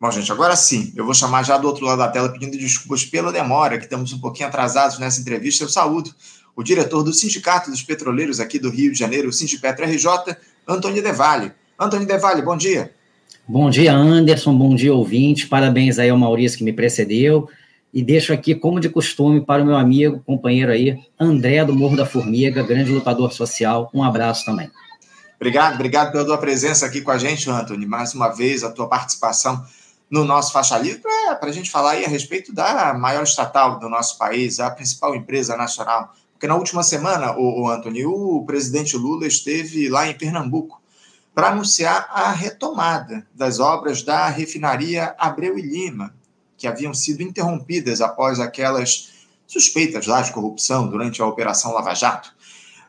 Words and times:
Bom, 0.00 0.12
gente, 0.12 0.30
agora 0.30 0.54
sim, 0.54 0.92
eu 0.94 1.04
vou 1.04 1.12
chamar 1.12 1.42
já 1.42 1.58
do 1.58 1.66
outro 1.66 1.84
lado 1.84 1.98
da 1.98 2.06
tela 2.06 2.28
pedindo 2.28 2.56
desculpas 2.56 3.04
pela 3.04 3.32
demora, 3.32 3.78
que 3.78 3.84
estamos 3.84 4.12
um 4.12 4.20
pouquinho 4.20 4.48
atrasados 4.48 4.96
nessa 5.00 5.20
entrevista. 5.20 5.64
Eu 5.64 5.68
saúdo 5.68 6.14
o 6.54 6.62
diretor 6.62 7.02
do 7.02 7.12
Sindicato 7.12 7.68
dos 7.68 7.82
Petroleiros 7.82 8.38
aqui 8.38 8.60
do 8.60 8.70
Rio 8.70 8.92
de 8.92 8.98
Janeiro, 8.98 9.28
o 9.28 9.32
Sindipetro 9.32 9.84
RJ, 9.84 10.36
Antônio 10.68 11.02
Devalle. 11.02 11.50
Antônio 11.76 12.06
Devalle, 12.06 12.42
bom 12.42 12.56
dia. 12.56 12.92
Bom 13.46 13.68
dia, 13.70 13.92
Anderson, 13.92 14.56
bom 14.56 14.72
dia, 14.76 14.94
ouvinte. 14.94 15.48
Parabéns 15.48 15.98
aí 15.98 16.10
ao 16.10 16.18
Maurício 16.18 16.58
que 16.58 16.64
me 16.64 16.72
precedeu. 16.72 17.48
E 17.92 18.00
deixo 18.00 18.32
aqui, 18.32 18.54
como 18.54 18.78
de 18.78 18.88
costume, 18.88 19.40
para 19.40 19.62
o 19.62 19.66
meu 19.66 19.76
amigo, 19.76 20.22
companheiro 20.24 20.70
aí, 20.70 20.96
André 21.18 21.64
do 21.64 21.74
Morro 21.74 21.96
da 21.96 22.06
Formiga, 22.06 22.62
grande 22.62 22.92
lutador 22.92 23.32
social. 23.32 23.90
Um 23.92 24.04
abraço 24.04 24.44
também. 24.44 24.70
Obrigado, 25.36 25.74
obrigado 25.74 26.12
pela 26.12 26.24
tua 26.24 26.38
presença 26.38 26.86
aqui 26.86 27.00
com 27.00 27.10
a 27.10 27.18
gente, 27.18 27.50
Antônio. 27.50 27.88
Mais 27.88 28.14
uma 28.14 28.28
vez, 28.28 28.62
a 28.62 28.70
tua 28.70 28.88
participação 28.88 29.64
no 30.10 30.24
nosso 30.24 30.52
faixa 30.52 30.78
livre 30.78 31.02
para 31.38 31.50
a 31.50 31.52
gente 31.52 31.70
falar 31.70 31.92
aí 31.92 32.04
a 32.04 32.08
respeito 32.08 32.52
da 32.52 32.94
maior 32.94 33.22
estatal 33.22 33.78
do 33.78 33.88
nosso 33.88 34.16
país, 34.16 34.58
a 34.58 34.70
principal 34.70 35.14
empresa 35.14 35.56
nacional. 35.56 36.14
Porque 36.32 36.46
na 36.46 36.56
última 36.56 36.82
semana, 36.82 37.32
o, 37.36 37.62
o 37.62 37.68
Anthony, 37.68 38.06
o 38.06 38.44
presidente 38.46 38.96
Lula 38.96 39.26
esteve 39.26 39.88
lá 39.88 40.06
em 40.06 40.16
Pernambuco 40.16 40.80
para 41.34 41.48
anunciar 41.48 42.08
a 42.10 42.32
retomada 42.32 43.26
das 43.34 43.60
obras 43.60 44.02
da 44.02 44.28
refinaria 44.28 45.14
Abreu 45.18 45.58
e 45.58 45.62
Lima, 45.62 46.14
que 46.56 46.66
haviam 46.66 46.94
sido 46.94 47.22
interrompidas 47.22 48.00
após 48.00 48.40
aquelas 48.40 49.10
suspeitas 49.46 50.06
lá 50.06 50.20
de 50.20 50.32
corrupção 50.32 50.88
durante 50.88 51.22
a 51.22 51.26
Operação 51.26 51.72
Lava 51.72 51.94
Jato. 51.94 52.32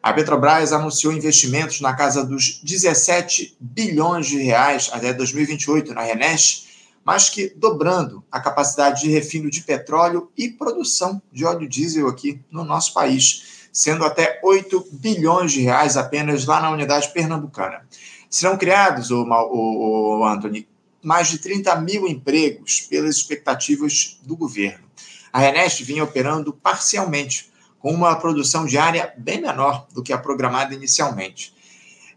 A 0.02 0.14
Petrobras 0.14 0.72
anunciou 0.72 1.12
investimentos 1.12 1.82
na 1.82 1.94
casa 1.94 2.26
dos 2.26 2.60
17 2.64 3.58
bilhões 3.60 4.28
de 4.28 4.42
reais 4.42 4.90
até 4.94 5.14
2028 5.14 5.94
na 5.94 6.02
Renest, 6.02 6.69
mais 7.10 7.28
que 7.28 7.52
dobrando 7.56 8.24
a 8.32 8.40
capacidade 8.40 9.02
de 9.02 9.10
refino 9.10 9.50
de 9.50 9.62
petróleo 9.62 10.30
e 10.38 10.48
produção 10.48 11.20
de 11.32 11.44
óleo 11.44 11.68
diesel 11.68 12.08
aqui 12.08 12.40
no 12.52 12.64
nosso 12.64 12.94
país, 12.94 13.68
sendo 13.74 14.06
até 14.06 14.40
8 14.44 14.90
bilhões 14.92 15.52
de 15.52 15.60
reais 15.62 15.98
apenas 15.98 16.46
lá 16.46 16.62
na 16.62 16.70
unidade 16.70 17.12
pernambucana. 17.12 17.84
Serão 18.30 18.56
criados, 18.56 19.10
o, 19.10 19.24
o, 19.24 20.20
o 20.20 20.24
Anthony, 20.24 20.68
mais 21.02 21.30
de 21.30 21.40
30 21.40 21.78
mil 21.78 22.08
empregos 22.08 22.82
pelas 22.82 23.16
expectativas 23.16 24.20
do 24.22 24.36
governo. 24.36 24.86
A 25.34 25.40
Renest 25.40 25.84
vinha 25.84 26.04
operando 26.04 26.54
parcialmente, 26.54 27.50
com 27.80 27.92
uma 27.92 28.16
produção 28.18 28.68
diária 28.68 29.12
bem 29.18 29.42
menor 29.42 29.88
do 29.92 30.04
que 30.04 30.14
a 30.14 30.18
programada 30.20 30.76
inicialmente. 30.76 31.56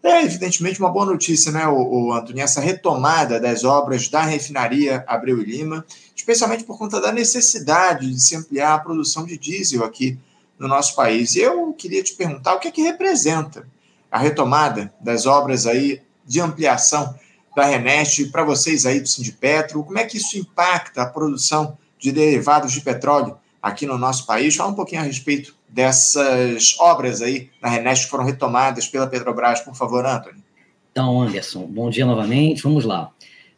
É, 0.02 0.22
evidentemente, 0.22 0.80
uma 0.80 0.90
boa 0.90 1.06
notícia, 1.06 1.52
né, 1.52 1.66
o, 1.68 2.06
o 2.06 2.12
Antônio, 2.12 2.42
essa 2.42 2.60
retomada 2.60 3.38
das 3.38 3.62
obras 3.62 4.08
da 4.08 4.22
refinaria 4.22 5.04
Abreu 5.06 5.40
e 5.40 5.44
Lima, 5.44 5.84
especialmente 6.14 6.64
por 6.64 6.76
conta 6.76 7.00
da 7.00 7.12
necessidade 7.12 8.10
de 8.10 8.20
se 8.20 8.34
ampliar 8.34 8.74
a 8.74 8.78
produção 8.80 9.24
de 9.24 9.38
diesel 9.38 9.84
aqui 9.84 10.18
no 10.58 10.66
nosso 10.66 10.96
país. 10.96 11.36
E 11.36 11.40
eu 11.40 11.72
queria 11.72 12.02
te 12.02 12.14
perguntar 12.14 12.54
o 12.54 12.58
que 12.58 12.66
é 12.66 12.70
que 12.72 12.82
representa 12.82 13.66
a 14.10 14.18
retomada 14.18 14.92
das 15.00 15.24
obras 15.24 15.66
aí 15.66 16.02
de 16.26 16.40
ampliação 16.40 17.14
da 17.54 17.64
Renest 17.64 18.30
para 18.30 18.44
vocês 18.44 18.84
aí 18.86 19.00
do 19.00 19.08
Sindipetro, 19.08 19.84
como 19.84 19.98
é 19.98 20.04
que 20.04 20.16
isso 20.16 20.36
impacta 20.36 21.02
a 21.02 21.06
produção 21.06 21.76
de 21.98 22.10
derivados 22.10 22.72
de 22.72 22.80
petróleo 22.80 23.36
aqui 23.62 23.86
no 23.86 23.98
nosso 23.98 24.26
país? 24.26 24.56
Fala 24.56 24.70
um 24.70 24.74
pouquinho 24.74 25.02
a 25.02 25.04
respeito 25.04 25.54
dessas 25.72 26.76
obras 26.78 27.22
aí 27.22 27.50
na 27.60 27.70
Renest 27.70 28.04
que 28.04 28.10
foram 28.10 28.24
retomadas 28.24 28.86
pela 28.86 29.06
Petrobras, 29.06 29.60
por 29.60 29.74
favor, 29.74 30.04
Anthony. 30.04 30.42
Então, 30.90 31.22
Anderson, 31.22 31.66
bom 31.66 31.88
dia 31.88 32.04
novamente. 32.04 32.62
Vamos 32.62 32.84
lá. 32.84 33.10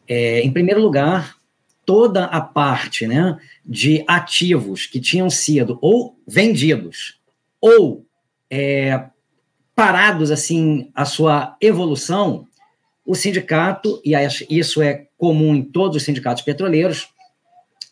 É, 0.07 0.39
em 0.39 0.51
primeiro 0.51 0.81
lugar, 0.81 1.35
toda 1.85 2.25
a 2.25 2.39
parte 2.39 3.05
né, 3.05 3.37
de 3.65 4.05
ativos 4.07 4.85
que 4.85 5.01
tinham 5.01 5.29
sido 5.29 5.77
ou 5.81 6.17
vendidos 6.25 7.19
ou 7.59 8.05
é, 8.49 9.07
parados 9.75 10.31
assim 10.31 10.89
a 10.95 11.03
sua 11.03 11.57
evolução, 11.59 12.47
o 13.05 13.13
sindicato, 13.13 14.01
e 14.05 14.13
isso 14.49 14.81
é 14.81 15.07
comum 15.17 15.53
em 15.53 15.63
todos 15.63 15.97
os 15.97 16.03
sindicatos 16.03 16.43
petroleiros, 16.43 17.09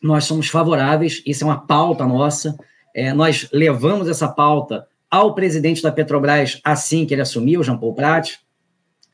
nós 0.02 0.24
somos 0.24 0.48
favoráveis, 0.48 1.22
isso 1.26 1.44
é 1.44 1.48
uma 1.48 1.66
pauta 1.66 2.06
nossa, 2.06 2.58
é, 2.94 3.14
nós 3.14 3.48
levamos 3.52 4.08
essa 4.08 4.28
pauta 4.28 4.88
ao 5.10 5.34
presidente 5.34 5.82
da 5.82 5.92
Petrobras 5.92 6.60
assim 6.64 7.06
que 7.06 7.14
ele 7.14 7.22
assumiu, 7.22 7.64
Jean 7.64 7.78
Paul 7.78 7.94
Prat, 7.94 8.36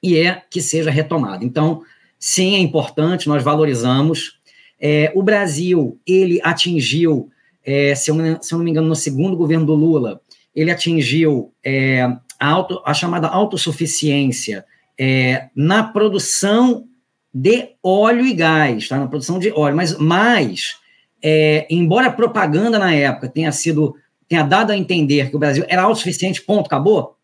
e 0.02 0.18
é 0.18 0.42
que 0.50 0.62
seja 0.62 0.90
retomado. 0.90 1.44
Então, 1.44 1.82
sim, 2.18 2.56
é 2.56 2.60
importante, 2.60 3.28
nós 3.28 3.44
valorizamos. 3.44 4.40
É, 4.80 5.12
o 5.14 5.22
Brasil, 5.22 6.00
ele 6.08 6.40
atingiu, 6.44 7.30
é, 7.66 7.94
se, 7.96 8.12
eu, 8.12 8.16
se, 8.42 8.54
eu, 8.54 8.58
não 8.58 8.66
me 8.66 8.72
engano, 8.72 8.88
no 8.88 8.96
segundo 8.96 9.36
governo 9.36 9.66
do 9.66 9.76
Lula, 9.76 10.22
ele 10.56 10.72
atingiu 10.72 11.54
é, 11.64 12.02
a, 12.40 12.48
auto, 12.48 12.82
a, 12.86 12.94
chamada 12.94 13.28
autossuficiência 13.28 14.66
é, 14.98 15.50
na 15.56 15.84
produção 15.84 16.86
de 17.34 17.70
óleo 17.84 18.26
e 18.26 18.34
gás, 18.34 18.88
tá? 18.88 18.98
na 18.98 19.08
produção 19.08 19.38
de 19.38 19.52
óleo, 19.52 19.76
mas 19.76 19.98
mais 19.98 20.78
é, 21.22 21.68
embora 21.70 22.08
a 22.08 22.12
propaganda 22.12 22.80
na 22.80 22.94
época 22.94 23.30
tenha 23.30 23.52
sido 23.52 23.96
tenha 24.28 24.44
dado 24.44 24.72
a 24.72 24.78
entender 24.78 25.32
que 25.32 25.36
o 25.36 25.40
Brasil 25.40 25.66
era 25.68 25.82
autossuficiente, 25.82 26.44
ponto, 26.44 26.68
acabou, 26.68 27.16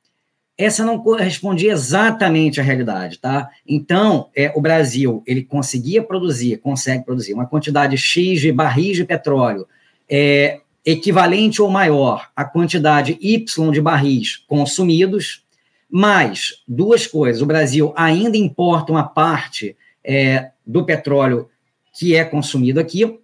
essa 0.58 0.84
não 0.84 0.98
correspondia 0.98 1.72
exatamente 1.72 2.60
à 2.60 2.64
realidade, 2.64 3.20
tá? 3.20 3.50
Então, 3.68 4.30
é, 4.36 4.52
o 4.56 4.62
Brasil, 4.62 5.22
ele 5.28 5.44
conseguia 5.44 6.02
produzir, 6.02 6.58
consegue 6.58 7.06
produzir 7.06 7.34
uma 7.34 7.46
quantidade 7.46 7.96
X 7.96 8.42
de 8.42 8.52
barris 8.52 8.98
de 8.98 9.06
petróleo 9.06 9.68
é, 10.10 10.62
equivalente 10.84 11.62
ou 11.62 11.70
maior 11.70 12.30
à 12.36 12.46
quantidade 12.46 13.18
Y 13.22 13.72
de 13.72 13.82
barris 13.82 14.38
consumidos, 14.48 15.44
mas 15.90 16.64
duas 16.68 17.06
coisas, 17.06 17.42
o 17.42 17.46
Brasil 17.46 17.94
ainda 17.96 18.38
importa 18.38 18.92
uma 18.92 19.04
parte 19.04 19.76
é, 20.04 20.52
do 20.66 20.86
petróleo 20.86 21.50
que 21.98 22.16
é 22.16 22.24
consumido 22.24 22.80
aqui, 22.80 23.20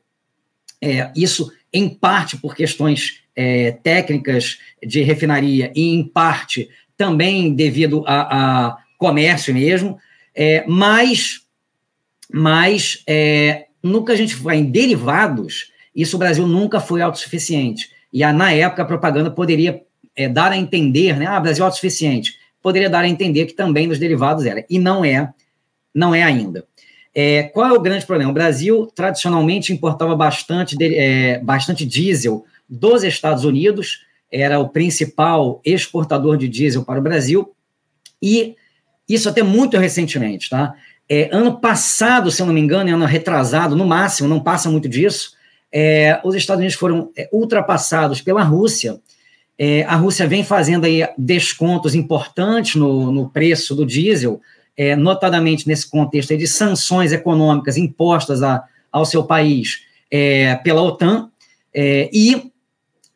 é, 0.81 1.11
isso, 1.15 1.51
em 1.71 1.87
parte, 1.87 2.37
por 2.37 2.55
questões 2.55 3.21
é, 3.35 3.71
técnicas 3.71 4.57
de 4.83 5.01
refinaria 5.01 5.71
e, 5.75 5.93
em 5.93 6.03
parte, 6.03 6.69
também 6.97 7.53
devido 7.53 8.03
a, 8.07 8.67
a 8.67 8.77
comércio 8.97 9.53
mesmo, 9.53 9.97
é, 10.35 10.63
mas, 10.67 11.41
mas 12.31 13.03
é, 13.07 13.65
que 14.05 14.11
a 14.11 14.15
gente 14.15 14.35
vai 14.35 14.57
em 14.57 14.65
derivados, 14.65 15.71
isso 15.95 16.15
o 16.15 16.19
Brasil 16.19 16.47
nunca 16.47 16.79
foi 16.79 17.01
autossuficiente. 17.01 17.89
E 18.13 18.23
a, 18.23 18.31
na 18.31 18.51
época 18.51 18.83
a 18.83 18.85
propaganda 18.85 19.31
poderia 19.31 19.81
é, 20.15 20.27
dar 20.27 20.51
a 20.51 20.57
entender, 20.57 21.17
né? 21.17 21.25
Ah, 21.25 21.39
Brasil 21.39 21.63
autossuficiente. 21.63 22.35
Poderia 22.61 22.89
dar 22.89 23.03
a 23.03 23.07
entender 23.07 23.45
que 23.45 23.53
também 23.53 23.87
nos 23.87 23.97
derivados 23.97 24.45
era. 24.45 24.65
E 24.69 24.77
não 24.77 25.03
é, 25.03 25.33
não 25.93 26.13
é 26.13 26.21
ainda. 26.21 26.65
É, 27.13 27.43
qual 27.43 27.67
é 27.67 27.73
o 27.73 27.81
grande 27.81 28.05
problema? 28.05 28.31
O 28.31 28.33
Brasil 28.33 28.89
tradicionalmente 28.95 29.73
importava 29.73 30.15
bastante, 30.15 30.77
de, 30.77 30.95
é, 30.95 31.39
bastante 31.39 31.85
diesel 31.85 32.45
dos 32.69 33.03
Estados 33.03 33.43
Unidos, 33.43 34.05
era 34.31 34.59
o 34.59 34.69
principal 34.69 35.61
exportador 35.65 36.37
de 36.37 36.47
diesel 36.47 36.85
para 36.85 36.99
o 36.99 37.03
Brasil, 37.03 37.53
e 38.21 38.55
isso 39.07 39.27
até 39.27 39.43
muito 39.43 39.77
recentemente, 39.77 40.49
tá? 40.49 40.73
É, 41.09 41.27
ano 41.33 41.59
passado, 41.59 42.31
se 42.31 42.41
eu 42.41 42.45
não 42.45 42.53
me 42.53 42.61
engano, 42.61 42.93
ano 42.93 43.03
retrasado, 43.03 43.75
no 43.75 43.85
máximo, 43.85 44.29
não 44.29 44.39
passa 44.39 44.69
muito 44.69 44.87
disso, 44.87 45.33
é, 45.69 46.21
os 46.23 46.35
Estados 46.35 46.59
Unidos 46.59 46.77
foram 46.77 47.11
é, 47.17 47.27
ultrapassados 47.31 48.21
pela 48.21 48.43
Rússia. 48.43 48.99
É, 49.57 49.83
a 49.83 49.95
Rússia 49.95 50.27
vem 50.27 50.43
fazendo 50.43 50.85
aí 50.85 51.05
descontos 51.17 51.95
importantes 51.95 52.75
no, 52.75 53.11
no 53.11 53.29
preço 53.29 53.75
do 53.75 53.85
diesel, 53.85 54.41
é, 54.77 54.95
notadamente 54.95 55.67
nesse 55.67 55.89
contexto 55.89 56.35
de 56.35 56.47
sanções 56.47 57.11
econômicas 57.11 57.77
impostas 57.77 58.41
a, 58.41 58.63
ao 58.91 59.05
seu 59.05 59.23
país 59.23 59.81
é, 60.09 60.55
pela 60.55 60.81
OTAN, 60.81 61.29
é, 61.73 62.09
e, 62.11 62.51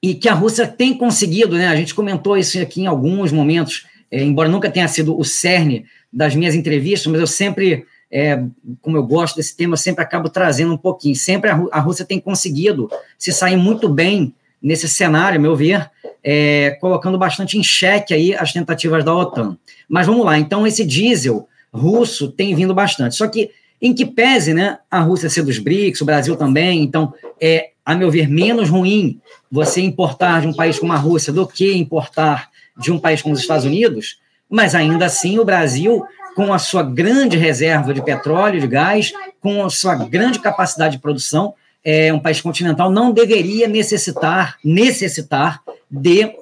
e 0.01 0.13
que 0.15 0.29
a 0.29 0.33
Rússia 0.33 0.67
tem 0.67 0.97
conseguido, 0.97 1.57
né, 1.57 1.67
a 1.67 1.75
gente 1.75 1.93
comentou 1.93 2.37
isso 2.37 2.59
aqui 2.59 2.81
em 2.81 2.87
alguns 2.87 3.31
momentos, 3.31 3.85
é, 4.09 4.23
embora 4.23 4.47
nunca 4.47 4.69
tenha 4.69 4.87
sido 4.87 5.17
o 5.17 5.23
cerne 5.23 5.85
das 6.11 6.33
minhas 6.33 6.55
entrevistas, 6.55 7.11
mas 7.11 7.19
eu 7.19 7.27
sempre, 7.27 7.85
é, 8.09 8.41
como 8.81 8.95
eu 8.95 9.03
gosto 9.03 9.35
desse 9.35 9.55
tema, 9.57 9.73
eu 9.73 9.77
sempre 9.77 10.03
acabo 10.03 10.29
trazendo 10.29 10.73
um 10.73 10.77
pouquinho. 10.77 11.15
Sempre 11.15 11.49
a, 11.49 11.61
a 11.71 11.79
Rússia 11.79 12.05
tem 12.05 12.19
conseguido 12.19 12.89
se 13.17 13.33
sair 13.33 13.57
muito 13.57 13.89
bem 13.89 14.33
nesse 14.61 14.87
cenário, 14.87 15.37
a 15.37 15.41
meu 15.41 15.55
ver, 15.55 15.89
é, 16.23 16.77
colocando 16.81 17.17
bastante 17.17 17.57
em 17.57 17.63
xeque 17.63 18.13
aí 18.13 18.33
as 18.33 18.51
tentativas 18.51 19.03
da 19.03 19.13
OTAN. 19.13 19.57
Mas 19.87 20.07
vamos 20.07 20.25
lá, 20.25 20.37
então 20.37 20.65
esse 20.65 20.83
diesel 20.83 21.47
russo 21.71 22.29
tem 22.31 22.55
vindo 22.55 22.73
bastante. 22.73 23.15
Só 23.15 23.27
que, 23.27 23.51
em 23.81 23.93
que 23.93 24.05
pese 24.05 24.53
né, 24.53 24.79
a 24.89 24.99
Rússia 25.01 25.29
ser 25.29 25.43
dos 25.43 25.59
BRICS, 25.59 26.01
o 26.01 26.05
Brasil 26.05 26.35
também, 26.35 26.81
então 26.81 27.13
é, 27.39 27.71
a 27.85 27.93
meu 27.93 28.09
ver, 28.09 28.27
menos 28.27 28.69
ruim 28.69 29.19
você 29.51 29.81
importar 29.81 30.41
de 30.41 30.47
um 30.47 30.53
país 30.53 30.79
como 30.79 30.93
a 30.93 30.97
Rússia 30.97 31.31
do 31.31 31.45
que 31.45 31.75
importar 31.75 32.49
de 32.77 32.91
um 32.91 32.99
país 32.99 33.21
como 33.21 33.35
os 33.35 33.41
Estados 33.41 33.65
Unidos, 33.65 34.19
mas 34.49 34.73
ainda 34.73 35.05
assim 35.05 35.37
o 35.37 35.45
Brasil 35.45 36.03
com 36.35 36.53
a 36.53 36.59
sua 36.59 36.83
grande 36.83 37.37
reserva 37.37 37.93
de 37.93 38.01
petróleo, 38.03 38.59
de 38.59 38.67
gás, 38.67 39.13
com 39.39 39.63
a 39.63 39.69
sua 39.69 39.95
grande 39.95 40.39
capacidade 40.39 40.97
de 40.97 41.01
produção, 41.01 41.53
é, 41.85 42.11
um 42.11 42.19
país 42.19 42.41
continental 42.41 42.89
não 42.89 43.11
deveria 43.11 43.67
necessitar, 43.67 44.57
necessitar 44.63 45.61
de 45.89 46.35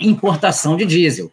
importação 0.00 0.76
de 0.76 0.84
diesel. 0.84 1.30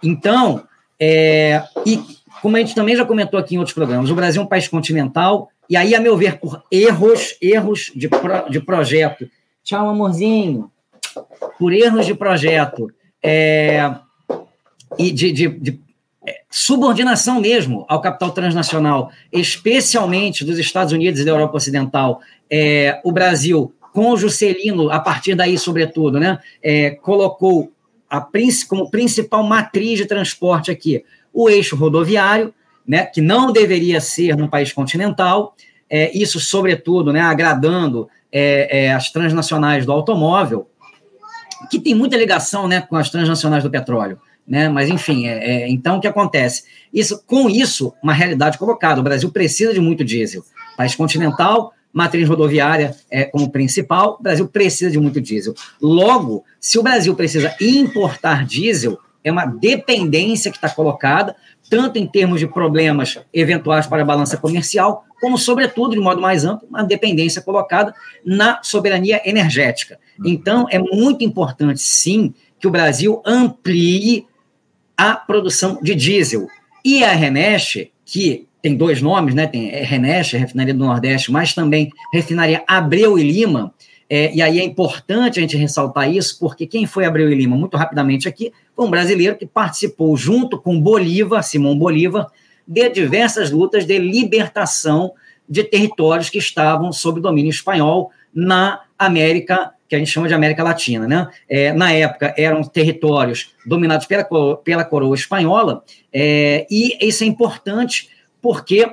Então, 0.00 0.64
é, 0.98 1.60
e 1.84 2.00
como 2.40 2.56
a 2.56 2.60
gente 2.60 2.74
também 2.74 2.94
já 2.94 3.04
comentou 3.04 3.40
aqui 3.40 3.56
em 3.56 3.58
outros 3.58 3.74
programas, 3.74 4.10
o 4.10 4.14
Brasil 4.14 4.40
é 4.40 4.44
um 4.44 4.48
país 4.48 4.68
continental, 4.68 5.50
e 5.68 5.76
aí, 5.76 5.94
a 5.94 6.00
meu 6.00 6.16
ver, 6.16 6.38
por 6.38 6.62
erros, 6.70 7.36
erros 7.40 7.90
de, 7.96 8.08
pro, 8.08 8.48
de 8.50 8.60
projeto. 8.60 9.28
Tchau, 9.62 9.88
amorzinho. 9.88 10.70
Por 11.58 11.72
erros 11.72 12.06
de 12.06 12.14
projeto 12.14 12.92
é, 13.22 13.94
e 14.98 15.10
de, 15.10 15.32
de, 15.32 15.48
de 15.48 15.80
subordinação 16.50 17.40
mesmo 17.40 17.84
ao 17.88 18.00
capital 18.00 18.30
transnacional, 18.30 19.10
especialmente 19.32 20.44
dos 20.44 20.58
Estados 20.58 20.92
Unidos 20.92 21.20
e 21.20 21.24
da 21.24 21.30
Europa 21.30 21.56
Ocidental, 21.56 22.20
é, 22.50 23.00
o 23.04 23.12
Brasil, 23.12 23.74
com 23.92 24.10
o 24.10 24.16
Juscelino, 24.16 24.90
a 24.90 24.98
partir 24.98 25.34
daí, 25.34 25.58
sobretudo, 25.58 26.18
né, 26.18 26.38
é, 26.62 26.90
colocou 26.90 27.72
a, 28.08 28.26
como 28.68 28.90
principal 28.90 29.42
matriz 29.42 29.98
de 29.98 30.06
transporte 30.06 30.70
aqui 30.70 31.04
o 31.32 31.48
eixo 31.48 31.74
rodoviário, 31.74 32.54
né, 32.86 33.04
que 33.06 33.20
não 33.20 33.52
deveria 33.52 34.00
ser 34.00 34.36
num 34.36 34.48
país 34.48 34.72
continental, 34.72 35.56
é, 35.90 36.16
isso, 36.16 36.38
sobretudo, 36.38 37.12
né, 37.12 37.20
agradando 37.20 38.08
é, 38.30 38.84
é, 38.84 38.92
as 38.92 39.10
transnacionais 39.10 39.84
do 39.84 39.92
automóvel, 39.92 40.68
que 41.70 41.80
tem 41.80 41.94
muita 41.94 42.16
ligação 42.16 42.68
né, 42.68 42.80
com 42.80 42.96
as 42.96 43.10
transnacionais 43.10 43.62
do 43.62 43.70
petróleo. 43.70 44.18
Né? 44.46 44.68
Mas, 44.68 44.90
enfim, 44.90 45.26
é, 45.26 45.62
é, 45.64 45.68
então 45.68 45.96
o 45.96 46.00
que 46.00 46.06
acontece? 46.06 46.64
Isso, 46.92 47.22
com 47.26 47.48
isso, 47.48 47.94
uma 48.02 48.12
realidade 48.12 48.58
colocada: 48.58 49.00
o 49.00 49.04
Brasil 49.04 49.30
precisa 49.30 49.72
de 49.72 49.80
muito 49.80 50.04
diesel. 50.04 50.44
País 50.76 50.94
continental, 50.94 51.72
matriz 51.92 52.28
rodoviária 52.28 52.94
é, 53.10 53.24
como 53.24 53.50
principal, 53.50 54.16
o 54.18 54.22
Brasil 54.22 54.48
precisa 54.48 54.90
de 54.90 54.98
muito 54.98 55.20
diesel. 55.20 55.54
Logo, 55.80 56.44
se 56.60 56.78
o 56.78 56.82
Brasil 56.82 57.14
precisa 57.14 57.54
importar 57.60 58.44
diesel, 58.44 58.98
é 59.22 59.32
uma 59.32 59.46
dependência 59.46 60.50
que 60.50 60.58
está 60.58 60.68
colocada, 60.68 61.34
tanto 61.70 61.98
em 61.98 62.06
termos 62.06 62.40
de 62.40 62.46
problemas 62.46 63.18
eventuais 63.32 63.86
para 63.86 64.02
a 64.02 64.04
balança 64.04 64.36
comercial, 64.36 65.04
como, 65.20 65.38
sobretudo, 65.38 65.94
de 65.94 66.00
modo 66.00 66.20
mais 66.20 66.44
amplo, 66.44 66.68
uma 66.68 66.82
dependência 66.82 67.40
colocada 67.40 67.94
na 68.26 68.60
soberania 68.62 69.22
energética. 69.24 69.98
Então, 70.22 70.66
é 70.70 70.78
muito 70.78 71.24
importante, 71.24 71.80
sim, 71.80 72.34
que 72.60 72.66
o 72.66 72.70
Brasil 72.70 73.22
amplie 73.24 74.26
a 74.96 75.14
produção 75.14 75.78
de 75.82 75.94
diesel. 75.94 76.48
E 76.84 77.02
a 77.02 77.12
Reneste, 77.12 77.92
que 78.04 78.46
tem 78.62 78.76
dois 78.76 79.02
nomes, 79.02 79.34
né? 79.34 79.46
Tem 79.46 79.68
Reneste, 79.68 80.36
Refinaria 80.36 80.74
do 80.74 80.84
Nordeste, 80.84 81.30
mas 81.30 81.54
também 81.54 81.90
Refinaria 82.12 82.62
Abreu 82.66 83.18
e 83.18 83.22
Lima, 83.22 83.74
é, 84.08 84.34
e 84.34 84.42
aí 84.42 84.60
é 84.60 84.64
importante 84.64 85.38
a 85.38 85.42
gente 85.42 85.56
ressaltar 85.56 86.10
isso, 86.10 86.38
porque 86.38 86.66
quem 86.66 86.86
foi 86.86 87.04
Abreu 87.04 87.30
e 87.30 87.34
Lima, 87.34 87.56
muito 87.56 87.76
rapidamente 87.76 88.28
aqui, 88.28 88.52
foi 88.76 88.86
um 88.86 88.90
brasileiro 88.90 89.36
que 89.36 89.46
participou, 89.46 90.16
junto 90.16 90.58
com 90.58 90.80
Bolívar, 90.80 91.42
Simão 91.42 91.76
Bolívar, 91.76 92.26
de 92.66 92.88
diversas 92.90 93.50
lutas 93.50 93.86
de 93.86 93.98
libertação 93.98 95.12
de 95.48 95.64
territórios 95.64 96.30
que 96.30 96.38
estavam 96.38 96.92
sob 96.92 97.20
domínio 97.20 97.50
espanhol 97.50 98.10
na 98.32 98.82
América, 98.98 99.72
que 99.94 99.96
a 99.96 100.04
gente 100.04 100.10
chama 100.10 100.28
de 100.28 100.34
América 100.34 100.62
Latina. 100.62 101.06
Né? 101.06 101.28
É, 101.48 101.72
na 101.72 101.92
época, 101.92 102.34
eram 102.36 102.62
territórios 102.62 103.54
dominados 103.64 104.06
pela, 104.06 104.24
pela 104.56 104.84
coroa 104.84 105.14
espanhola, 105.14 105.84
é, 106.12 106.66
e 106.70 107.06
isso 107.06 107.24
é 107.24 107.26
importante 107.26 108.08
porque 108.42 108.90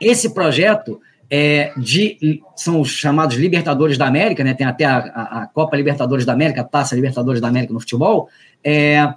esse 0.00 0.34
projeto 0.34 1.00
é, 1.30 1.72
de 1.76 2.42
são 2.54 2.80
os 2.80 2.90
chamados 2.90 3.36
Libertadores 3.36 3.98
da 3.98 4.06
América, 4.06 4.44
né? 4.44 4.54
Tem 4.54 4.66
até 4.66 4.84
a, 4.84 4.98
a, 4.98 5.46
Copa 5.52 5.76
Libertadores 5.76 6.24
da 6.24 6.32
América, 6.32 6.60
a 6.60 6.64
Taça 6.64 6.94
Libertadores 6.94 7.40
da 7.40 7.48
América 7.48 7.72
no 7.72 7.80
futebol. 7.80 8.28
É, 8.62 9.12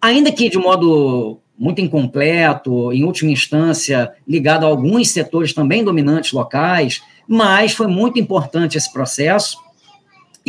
ainda 0.00 0.32
que 0.32 0.48
de 0.48 0.58
modo 0.58 1.40
muito 1.56 1.80
incompleto, 1.80 2.92
em 2.92 3.04
última 3.04 3.30
instância, 3.30 4.12
ligado 4.26 4.64
a 4.64 4.68
alguns 4.68 5.10
setores 5.10 5.52
também 5.52 5.84
dominantes 5.84 6.32
locais, 6.32 7.02
mas 7.26 7.72
foi 7.72 7.86
muito 7.86 8.18
importante 8.18 8.78
esse 8.78 8.92
processo 8.92 9.58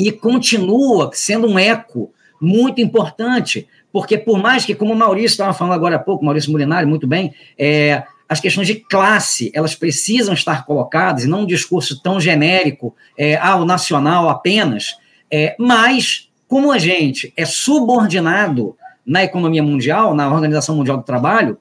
e 0.05 0.13
continua 0.13 1.11
sendo 1.13 1.45
um 1.45 1.59
eco 1.59 2.09
muito 2.39 2.79
importante, 2.79 3.67
porque 3.91 4.17
por 4.17 4.39
mais 4.39 4.63
que, 4.63 4.73
como 4.73 4.93
o 4.93 4.95
Maurício 4.95 5.33
estava 5.33 5.53
falando 5.53 5.73
agora 5.73 5.97
há 5.97 5.99
pouco, 5.99 6.23
Maurício 6.23 6.51
Molinari, 6.51 6.85
muito 6.85 7.05
bem, 7.05 7.33
é, 7.57 8.03
as 8.29 8.39
questões 8.39 8.65
de 8.65 8.75
classe, 8.75 9.51
elas 9.53 9.75
precisam 9.75 10.33
estar 10.33 10.65
colocadas, 10.65 11.25
e 11.25 11.27
não 11.27 11.41
um 11.41 11.45
discurso 11.45 12.01
tão 12.01 12.17
genérico, 12.17 12.95
é, 13.17 13.35
ah, 13.35 13.57
o 13.57 13.65
nacional 13.65 14.29
apenas, 14.29 14.97
é, 15.29 15.53
mas 15.59 16.29
como 16.47 16.71
a 16.71 16.77
gente 16.77 17.33
é 17.35 17.43
subordinado 17.43 18.77
na 19.05 19.23
economia 19.23 19.61
mundial, 19.61 20.15
na 20.15 20.33
Organização 20.33 20.77
Mundial 20.77 20.95
do 20.95 21.03
Trabalho, 21.03 21.57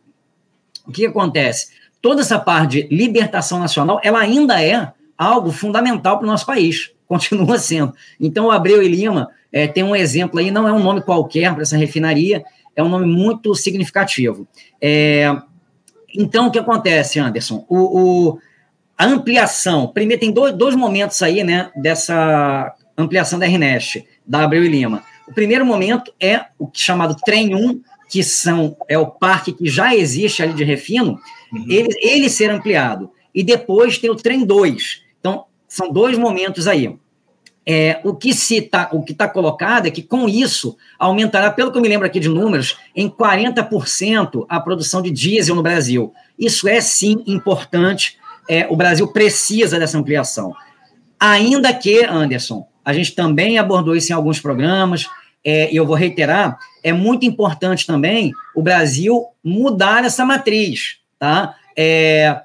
o 0.87 0.93
que 0.93 1.07
acontece? 1.07 1.71
Toda 2.01 2.21
essa 2.21 2.39
parte 2.39 2.83
de 2.83 2.95
libertação 2.95 3.59
nacional, 3.59 4.01
ela 4.05 4.21
ainda 4.21 4.63
é 4.63 4.93
algo 5.17 5.51
fundamental 5.51 6.19
para 6.19 6.25
o 6.25 6.31
nosso 6.31 6.47
país, 6.47 6.93
continua 7.09 7.59
sendo. 7.59 7.95
Então, 8.21 8.47
o 8.47 8.51
Abreu 8.51 8.83
e 8.83 8.89
Lima 8.89 9.31
é, 9.53 9.67
tem 9.67 9.83
um 9.83 9.97
exemplo 9.97 10.39
aí, 10.39 10.51
não 10.51 10.69
é 10.69 10.73
um 10.73 10.83
nome 10.83 11.03
qualquer 11.03 11.53
para 11.53 11.63
essa 11.63 11.77
refinaria, 11.77 12.45
é 12.77 12.83
um 12.83 12.89
nome 12.89 13.07
muito 13.07 13.55
significativo. 13.55 14.47
É, 14.81 15.35
então, 16.15 16.47
o 16.47 16.51
que 16.51 16.59
acontece, 16.59 17.19
Anderson? 17.19 17.65
O, 17.69 17.79
o 17.79 18.39
a 18.97 19.07
ampliação, 19.07 19.87
primeiro 19.87 20.21
tem 20.21 20.33
dois, 20.33 20.53
dois 20.53 20.75
momentos 20.75 21.23
aí, 21.23 21.45
né, 21.45 21.71
dessa 21.77 22.75
ampliação 22.97 23.39
da 23.39 23.47
RNEST, 23.47 24.05
da 24.27 24.43
Abreu 24.43 24.65
e 24.65 24.69
Lima. 24.69 25.05
O 25.29 25.33
primeiro 25.33 25.65
momento 25.65 26.13
é 26.19 26.47
o 26.59 26.69
chamado 26.73 27.15
Trem 27.25 27.55
1, 27.55 27.81
que 28.11 28.25
são, 28.25 28.77
é 28.89 28.99
o 28.99 29.07
parque 29.07 29.53
que 29.53 29.67
já 29.67 29.95
existe 29.95 30.43
ali 30.43 30.53
de 30.53 30.65
refino, 30.65 31.21
uhum. 31.53 31.65
ele, 31.69 31.89
ele 32.03 32.29
ser 32.29 32.51
ampliado. 32.51 33.09
E 33.33 33.45
depois 33.45 33.99
tem 33.99 34.11
o 34.11 34.17
Trem 34.17 34.45
2. 34.45 35.03
São 35.69 35.93
dois 35.93 36.17
momentos 36.17 36.67
aí. 36.67 36.97
É, 37.71 38.01
o 38.03 38.15
que 38.15 38.33
se 38.33 38.63
tá, 38.63 38.91
está 39.07 39.29
colocado 39.29 39.87
é 39.87 39.91
que 39.91 40.03
com 40.03 40.27
isso 40.27 40.75
aumentará, 40.99 41.51
pelo 41.51 41.71
que 41.71 41.77
eu 41.77 41.83
me 41.83 41.89
lembro 41.89 42.07
aqui 42.07 42.19
de 42.19 42.29
números, 42.29 42.79
em 42.97 43.11
40% 43.11 44.47
a 44.49 44.59
produção 44.59 45.03
de 45.03 45.11
diesel 45.11 45.55
no 45.55 45.63
Brasil. 45.63 46.15
Isso 46.39 46.67
é 46.67 46.81
sim 46.81 47.23
importante. 47.27 48.17
É, 48.49 48.67
o 48.71 48.77
Brasil 48.77 49.07
precisa 49.09 49.79
dessa 49.79 49.99
ampliação. 49.99 50.55
Ainda 51.21 51.75
que, 51.75 52.07
Anderson, 52.07 52.67
a 52.83 52.95
gente 52.95 53.15
também 53.15 53.59
abordou 53.59 53.95
isso 53.95 54.13
em 54.13 54.15
alguns 54.15 54.41
programas, 54.41 55.07
é, 55.45 55.71
e 55.71 55.77
eu 55.77 55.87
vou 55.87 55.95
reiterar, 55.95 56.59
é 56.83 56.93
muito 56.93 57.27
importante 57.27 57.87
também 57.87 58.33
o 58.55 58.63
Brasil 58.63 59.27
mudar 59.45 60.05
essa 60.07 60.25
matriz, 60.25 60.99
tá? 61.19 61.55
É, 61.77 62.41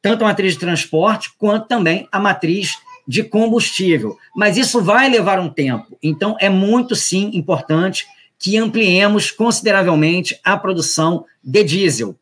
tanto 0.00 0.24
a 0.24 0.28
matriz 0.28 0.54
de 0.54 0.60
transporte 0.60 1.30
quanto 1.36 1.66
também 1.66 2.08
a 2.10 2.20
matriz 2.20 2.78
de 3.06 3.22
combustível. 3.22 4.16
Mas 4.36 4.56
isso 4.56 4.82
vai 4.82 5.08
levar 5.08 5.40
um 5.40 5.48
tempo. 5.48 5.96
Então, 6.02 6.36
é 6.38 6.48
muito, 6.48 6.94
sim, 6.94 7.30
importante 7.32 8.06
que 8.38 8.56
ampliemos 8.56 9.30
consideravelmente 9.30 10.38
a 10.44 10.56
produção 10.56 11.24
de 11.42 11.64
diesel. 11.64 12.14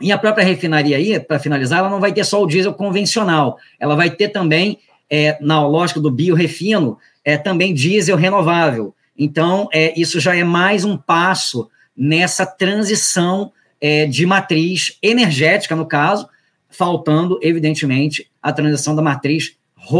E 0.00 0.10
a 0.10 0.18
própria 0.18 0.44
refinaria 0.44 0.96
aí, 0.96 1.20
para 1.20 1.38
finalizar, 1.38 1.78
ela 1.78 1.90
não 1.90 2.00
vai 2.00 2.12
ter 2.12 2.24
só 2.24 2.42
o 2.42 2.46
diesel 2.46 2.74
convencional, 2.74 3.58
ela 3.78 3.94
vai 3.94 4.10
ter 4.10 4.28
também, 4.28 4.78
é, 5.08 5.38
na 5.40 5.66
lógica 5.66 6.00
do 6.00 6.10
biorefino, 6.10 6.98
é, 7.24 7.36
também 7.36 7.72
diesel 7.72 8.16
renovável. 8.16 8.94
Então, 9.18 9.68
é, 9.72 9.98
isso 9.98 10.20
já 10.20 10.34
é 10.36 10.44
mais 10.44 10.84
um 10.84 10.96
passo 10.96 11.70
nessa 11.96 12.44
transição 12.44 13.52
é, 13.80 14.06
de 14.06 14.26
matriz 14.26 14.98
energética, 15.02 15.74
no 15.74 15.86
caso, 15.86 16.28
faltando, 16.76 17.38
evidentemente, 17.42 18.30
a 18.42 18.52
transição 18.52 18.94
da 18.94 19.02
matriz 19.02 19.56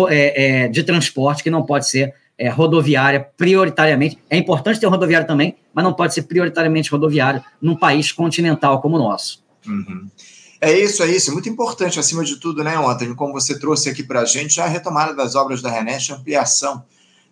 é, 0.09 0.65
é, 0.65 0.69
de 0.69 0.83
transporte 0.83 1.43
que 1.43 1.51
não 1.51 1.65
pode 1.65 1.89
ser 1.89 2.15
é, 2.39 2.49
rodoviária 2.49 3.21
prioritariamente. 3.37 4.19
É 4.29 4.37
importante 4.37 4.81
ter 4.81 4.87
rodoviário 4.87 5.27
também, 5.27 5.57
mas 5.73 5.85
não 5.85 5.93
pode 5.93 6.13
ser 6.13 6.23
prioritariamente 6.23 6.91
rodoviário 6.91 7.43
num 7.61 7.77
país 7.77 8.13
continental 8.13 8.81
como 8.81 8.97
o 8.97 8.99
nosso. 8.99 9.43
Uhum. 9.67 10.09
É 10.61 10.73
isso, 10.79 11.03
é 11.03 11.11
isso. 11.11 11.33
Muito 11.33 11.49
importante, 11.49 11.99
acima 11.99 12.25
de 12.25 12.37
tudo, 12.37 12.65
né, 12.65 12.79
ontem, 12.79 13.15
como 13.15 13.33
você 13.33 13.59
trouxe 13.59 13.89
aqui 13.91 14.03
para 14.03 14.21
a 14.21 14.25
gente, 14.25 14.61
a 14.61 14.67
retomada 14.67 15.15
das 15.15 15.35
obras 15.35 15.63
da 15.63 15.71
Renest, 15.71 16.13
ampliação 16.13 16.85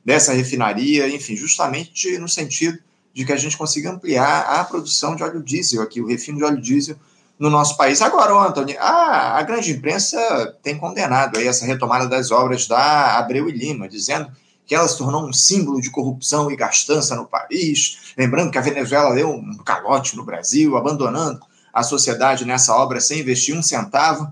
dessa 0.05 0.33
refinaria, 0.33 1.09
enfim, 1.09 1.35
justamente 1.35 2.19
no 2.19 2.29
sentido 2.29 2.79
de 3.13 3.25
que 3.25 3.33
a 3.33 3.37
gente 3.37 3.57
consiga 3.57 3.91
ampliar 3.91 4.41
a 4.43 4.65
produção 4.65 5.17
de 5.17 5.23
óleo 5.23 5.43
diesel 5.43 5.83
aqui, 5.83 6.01
o 6.01 6.07
refino 6.07 6.39
de 6.39 6.45
óleo 6.45 6.61
diesel 6.61 6.97
no 7.39 7.51
nosso 7.51 7.77
país. 7.77 8.01
Agora, 8.01 8.33
Antônio, 8.49 8.77
a, 8.81 9.39
a 9.39 9.43
grande 9.43 9.73
imprensa 9.73 10.57
tem 10.63 10.79
condenado 10.79 11.39
aí 11.39 11.47
essa 11.47 11.67
retomada 11.67 12.07
das 12.07 12.31
obras 12.31 12.67
da 12.67 13.19
Abreu 13.19 13.49
e 13.49 13.53
Lima, 13.53 13.89
dizendo 13.89 14.31
que 14.67 14.75
ela 14.75 14.89
se 14.89 14.97
tornou 14.97 15.27
um 15.27 15.33
símbolo 15.33 15.81
de 15.81 15.91
corrupção 15.91 16.51
e 16.51 16.57
gastança 16.57 17.15
no 17.15 17.27
país. 17.27 18.15
Lembrando 18.17 18.51
que 18.51 18.59
a 18.59 18.63
Venezuela 18.63 19.15
deu 19.15 19.31
um 19.31 19.59
calote 19.59 20.17
no 20.17 20.25
Brasil, 20.25 20.77
abandonando 20.77 21.41
a 21.73 21.83
sociedade 21.83 22.45
nessa 22.45 22.75
obra 22.75 23.01
sem 23.01 23.21
investir 23.21 23.57
um 23.57 23.63
centavo. 23.63 24.31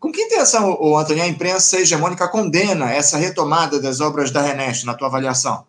Com 0.00 0.10
que 0.10 0.22
intenção, 0.22 0.76
o 0.80 0.96
Antônio, 0.96 1.22
a 1.22 1.28
imprensa 1.28 1.78
hegemônica 1.78 2.26
condena 2.28 2.90
essa 2.90 3.18
retomada 3.18 3.80
das 3.80 4.00
obras 4.00 4.30
da 4.30 4.40
Renest, 4.40 4.84
na 4.84 4.94
tua 4.94 5.08
avaliação? 5.08 5.64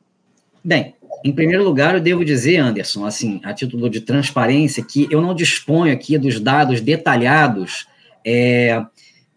Bem, 0.63 0.95
em 1.23 1.31
primeiro 1.31 1.63
lugar, 1.63 1.95
eu 1.95 2.01
devo 2.01 2.23
dizer, 2.23 2.57
Anderson, 2.57 3.05
assim, 3.05 3.41
a 3.43 3.53
título 3.53 3.89
de 3.89 4.01
transparência, 4.01 4.83
que 4.83 5.07
eu 5.11 5.21
não 5.21 5.35
disponho 5.35 5.93
aqui 5.93 6.17
dos 6.17 6.39
dados 6.39 6.81
detalhados 6.81 7.88
é, 8.25 8.81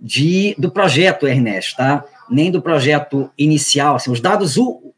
de, 0.01 0.55
do 0.59 0.71
projeto 0.71 1.27
Ernest, 1.27 1.77
tá? 1.77 2.05
Nem 2.31 2.51
do 2.51 2.63
projeto 2.63 3.31
inicial, 3.37 3.97
assim, 3.97 4.11
os 4.11 4.21
dados, 4.21 4.57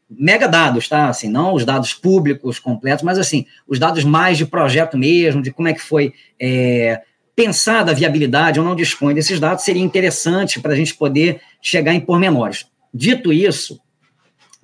mega 0.09 0.47
dados, 0.47 0.87
tá? 0.87 1.09
Assim, 1.09 1.29
não 1.29 1.53
os 1.53 1.65
dados 1.65 1.93
públicos 1.93 2.59
completos, 2.59 3.03
mas 3.03 3.17
assim, 3.17 3.45
os 3.67 3.79
dados 3.79 4.03
mais 4.03 4.37
de 4.37 4.45
projeto 4.45 4.97
mesmo, 4.97 5.41
de 5.41 5.51
como 5.51 5.67
é 5.67 5.73
que 5.73 5.81
foi 5.81 6.13
é, 6.39 7.01
pensada 7.35 7.91
a 7.91 7.95
viabilidade, 7.95 8.59
eu 8.59 8.63
não 8.63 8.75
disponho 8.75 9.15
desses 9.15 9.39
dados, 9.39 9.63
seria 9.63 9.83
interessante 9.83 10.59
para 10.59 10.73
a 10.73 10.75
gente 10.75 10.95
poder 10.95 11.41
chegar 11.61 11.93
em 11.93 11.99
pormenores. 11.99 12.65
Dito 12.93 13.33
isso, 13.33 13.79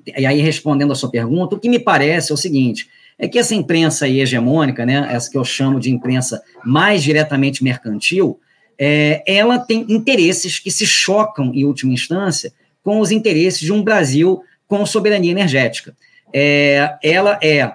e 0.06 0.26
aí 0.26 0.42
respondendo 0.42 0.92
a 0.92 0.96
sua 0.96 1.10
pergunta, 1.10 1.56
o 1.56 1.60
que 1.60 1.70
me 1.70 1.80
parece 1.80 2.32
é 2.32 2.34
o 2.34 2.38
seguinte, 2.38 2.90
é 3.18 3.28
que 3.28 3.38
essa 3.38 3.54
imprensa 3.54 4.08
hegemônica, 4.08 4.86
né, 4.86 5.08
essa 5.12 5.30
que 5.30 5.38
eu 5.38 5.46
chamo 5.46 5.80
de 5.80 5.92
imprensa 5.92 6.42
mais 6.66 7.04
diretamente 7.04 7.64
mercantil, 7.64 8.40
é, 8.78 9.22
ela 9.28 9.60
tem 9.60 9.86
interesses 9.90 10.58
que 10.58 10.72
se 10.72 10.88
chocam, 10.88 11.52
em 11.54 11.64
última 11.64 11.94
instância, 11.94 12.52
com 12.84 13.00
os 13.00 13.12
interesses 13.12 13.60
de 13.60 13.72
um 13.72 13.84
Brasil 13.84 14.42
com 14.68 14.84
soberania 14.86 15.32
energética. 15.32 15.96
É, 16.34 16.98
ela 17.04 17.38
é 17.44 17.74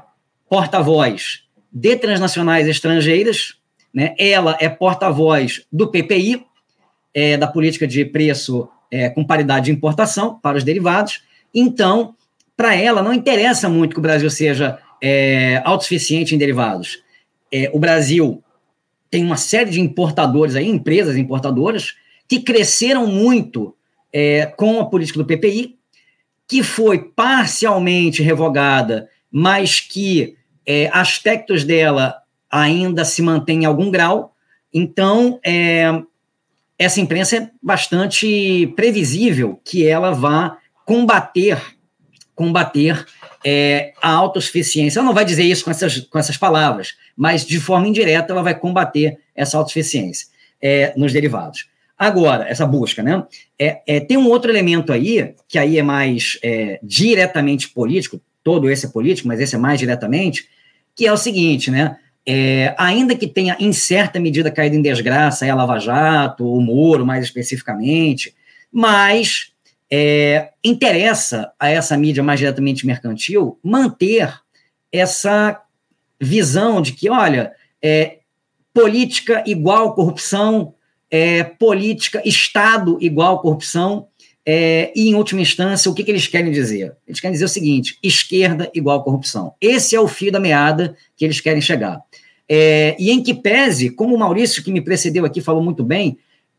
porta-voz 0.49 1.42
de 1.71 1.95
transnacionais 1.97 2.66
estrangeiras, 2.66 3.54
né? 3.95 4.14
ela 4.18 4.56
é 4.61 4.68
porta-voz 4.68 5.62
do 5.71 5.88
PPI, 5.90 6.45
é, 7.14 7.37
da 7.37 7.47
política 7.47 7.87
de 7.87 8.04
preço 8.04 8.68
é, 8.90 9.09
com 9.09 9.25
paridade 9.25 9.66
de 9.66 9.73
importação 9.73 10.38
para 10.40 10.56
os 10.56 10.64
derivados. 10.64 11.23
Então, 11.58 12.14
para 12.54 12.75
ela, 12.75 13.02
não 13.02 13.14
interessa 13.14 13.66
muito 13.66 13.94
que 13.94 13.98
o 13.98 14.02
Brasil 14.02 14.28
seja 14.28 14.78
é, 15.02 15.62
autossuficiente 15.64 16.34
em 16.34 16.38
derivados. 16.38 17.02
É, 17.50 17.70
o 17.72 17.78
Brasil 17.78 18.44
tem 19.10 19.25
uma 19.25 19.38
série 19.38 19.70
de 19.70 19.80
importadores 19.80 20.54
aí, 20.54 20.68
empresas 20.68 21.16
importadoras, 21.16 21.94
que 22.28 22.40
cresceram 22.40 23.06
muito 23.06 23.75
é, 24.12 24.44
com 24.44 24.80
a 24.80 24.84
política 24.84 25.18
do 25.18 25.25
PPI, 25.25 25.76
que 26.46 26.62
foi 26.62 26.98
parcialmente 26.98 28.22
revogada, 28.22 29.08
mas 29.30 29.80
que 29.80 30.36
é, 30.66 30.90
aspectos 30.92 31.64
dela 31.64 32.16
ainda 32.50 33.02
se 33.04 33.22
mantêm 33.22 33.62
em 33.62 33.64
algum 33.64 33.90
grau. 33.90 34.34
Então, 34.72 35.40
é, 35.42 36.02
essa 36.78 37.00
imprensa 37.00 37.36
é 37.36 37.50
bastante 37.62 38.66
previsível 38.76 39.58
que 39.64 39.86
ela 39.86 40.10
vá 40.10 40.58
combater 40.87 41.61
combater 42.37 43.05
é, 43.43 43.95
a 44.00 44.11
autossuficiência. 44.11 44.99
Ela 44.99 45.07
não 45.07 45.14
vai 45.14 45.25
dizer 45.25 45.43
isso 45.43 45.64
com 45.64 45.71
essas, 45.71 46.00
com 46.00 46.19
essas 46.19 46.37
palavras, 46.37 46.95
mas 47.16 47.45
de 47.45 47.59
forma 47.59 47.88
indireta 47.88 48.33
ela 48.33 48.43
vai 48.43 48.55
combater 48.55 49.19
essa 49.35 49.57
autossuficiência 49.57 50.28
é, 50.61 50.93
nos 50.97 51.12
derivados. 51.12 51.66
Agora, 51.99 52.47
essa 52.47 52.66
busca, 52.66 53.02
né? 53.02 53.25
É, 53.59 53.81
é, 53.87 54.00
tem 54.00 54.19
um 54.19 54.28
outro 54.28 54.50
elemento 54.50 54.93
aí, 54.93 55.35
que 55.49 55.59
aí 55.59 55.78
é 55.78 55.83
mais 55.83 56.38
é, 56.45 56.78
diretamente 56.83 57.71
político, 57.71 58.21
todo 58.45 58.69
esse 58.69 58.85
é 58.85 58.88
político, 58.90 59.26
mas 59.28 59.40
esse 59.40 59.55
é 59.55 59.59
mais 59.59 59.78
diretamente, 59.78 60.47
que 60.95 61.07
é 61.07 61.12
o 61.12 61.16
seguinte, 61.16 61.71
né? 61.71 61.97
É, 62.28 62.75
ainda 62.76 63.14
que 63.14 63.26
tenha, 63.26 63.57
em 63.59 63.73
certa 63.73 64.21
medida, 64.21 64.50
caído 64.50 64.76
em 64.76 64.83
desgraça 64.83 65.50
a 65.50 65.55
Lava 65.55 65.78
Jato, 65.78 66.45
o 66.45 66.61
Moro, 66.61 67.07
mais 67.07 67.25
especificamente, 67.25 68.35
mas 68.71 69.52
é, 69.90 70.50
interessa 70.64 71.52
a 71.59 71.69
essa 71.69 71.97
mídia 71.97 72.23
mais 72.23 72.38
diretamente 72.38 72.87
mercantil 72.87 73.59
manter 73.62 74.35
essa 74.93 75.61
visão 76.21 76.81
de 76.81 76.93
que, 76.93 77.09
olha, 77.09 77.52
é, 77.83 78.19
política 78.73 79.43
igual 79.47 79.95
corrupção, 79.95 80.75
é, 81.11 81.45
política, 81.45 82.23
Estado 82.25 82.99
igual 83.00 83.40
corrupção, 83.40 84.09
é, 84.49 84.93
e, 84.95 85.09
em 85.09 85.14
última 85.16 85.40
instância, 85.40 85.90
o 85.90 85.95
que, 85.95 86.05
que, 86.05 86.11
eles 86.11 86.28
querem 86.28 86.52
dizer? 86.52 86.95
Eles 87.07 87.19
querem 87.19 87.33
dizer 87.33 87.47
o 87.47 87.49
seguinte: 87.49 87.99
esquerda 88.00 88.71
igual 88.73 89.02
corrupção. 89.02 89.55
Esse 89.61 89.97
é 89.97 90.00
o 90.00 90.07
fio 90.07 90.31
da 90.31 90.38
meada 90.38 90.97
que 91.16 91.25
eles 91.25 91.40
querem 91.40 91.61
chegar. 91.61 92.00
É, 92.49 92.95
e 92.97 93.11
em 93.11 93.21
que 93.21 93.35
pese, 93.35 93.90
como 93.90 94.14
o 94.14 94.19
Maurício, 94.19 94.62
que 94.62 94.71
me 94.71 94.81
precedeu 94.81 95.25
aqui, 95.25 95.40
falou 95.40 95.61
muito 95.61 95.83
bem, 95.83 96.16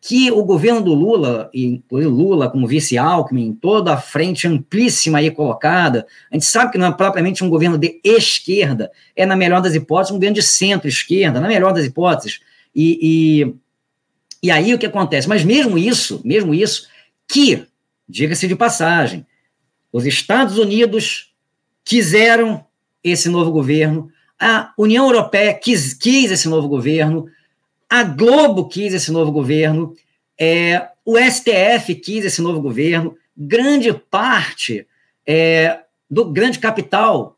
que 0.08 0.32
o 0.32 0.42
governo 0.42 0.82
do 0.82 0.94
Lula, 0.94 1.50
e 1.54 1.84
Lula 1.92 2.50
como 2.50 2.66
vice-Alckmin, 2.66 3.52
toda 3.62 3.94
a 3.94 3.98
frente 3.98 4.48
amplíssima 4.48 5.18
aí 5.18 5.30
colocada, 5.30 6.08
a 6.32 6.36
gente 6.36 6.46
sabe 6.46 6.72
que 6.72 6.78
não 6.78 6.88
é 6.88 6.94
propriamente 6.94 7.44
um 7.44 7.50
governo 7.50 7.78
de 7.78 8.00
esquerda, 8.06 8.90
é, 9.14 9.26
na 9.26 9.36
melhor 9.36 9.62
das 9.62 9.76
hipóteses, 9.76 10.12
um 10.12 10.16
governo 10.16 10.36
de 10.36 10.44
centro-esquerda, 10.44 11.42
na 11.42 11.48
melhor 11.50 11.74
das 11.74 11.84
hipóteses. 11.84 12.40
E, 12.74 12.98
e, 13.02 14.48
e 14.48 14.50
aí 14.50 14.74
o 14.74 14.78
que 14.78 14.86
acontece? 14.86 15.28
Mas 15.28 15.44
mesmo 15.44 15.78
isso, 15.78 16.22
mesmo 16.24 16.56
isso, 16.56 16.88
que, 17.28 17.66
diga-se 18.08 18.48
de 18.48 18.56
passagem, 18.56 19.28
os 19.92 20.06
Estados 20.06 20.58
Unidos 20.58 21.34
quiseram 21.84 22.64
esse 23.04 23.28
novo 23.28 23.52
governo, 23.52 24.10
a 24.40 24.72
União 24.78 25.06
Europeia 25.06 25.54
quis, 25.54 25.94
quis 25.94 26.32
esse 26.32 26.48
novo 26.48 26.70
governo, 26.70 27.28
a 27.90 28.04
Globo 28.04 28.68
quis 28.68 28.94
esse 28.94 29.12
novo 29.12 29.32
governo, 29.32 29.94
é, 30.40 30.90
o 31.06 31.18
STF 31.18 31.96
quis 31.96 32.26
esse 32.26 32.42
novo 32.42 32.62
governo, 32.62 33.16
grande 33.36 33.94
parte 33.94 34.86
é, 35.26 35.80
do 36.10 36.26
grande 36.26 36.60
capital 36.60 37.38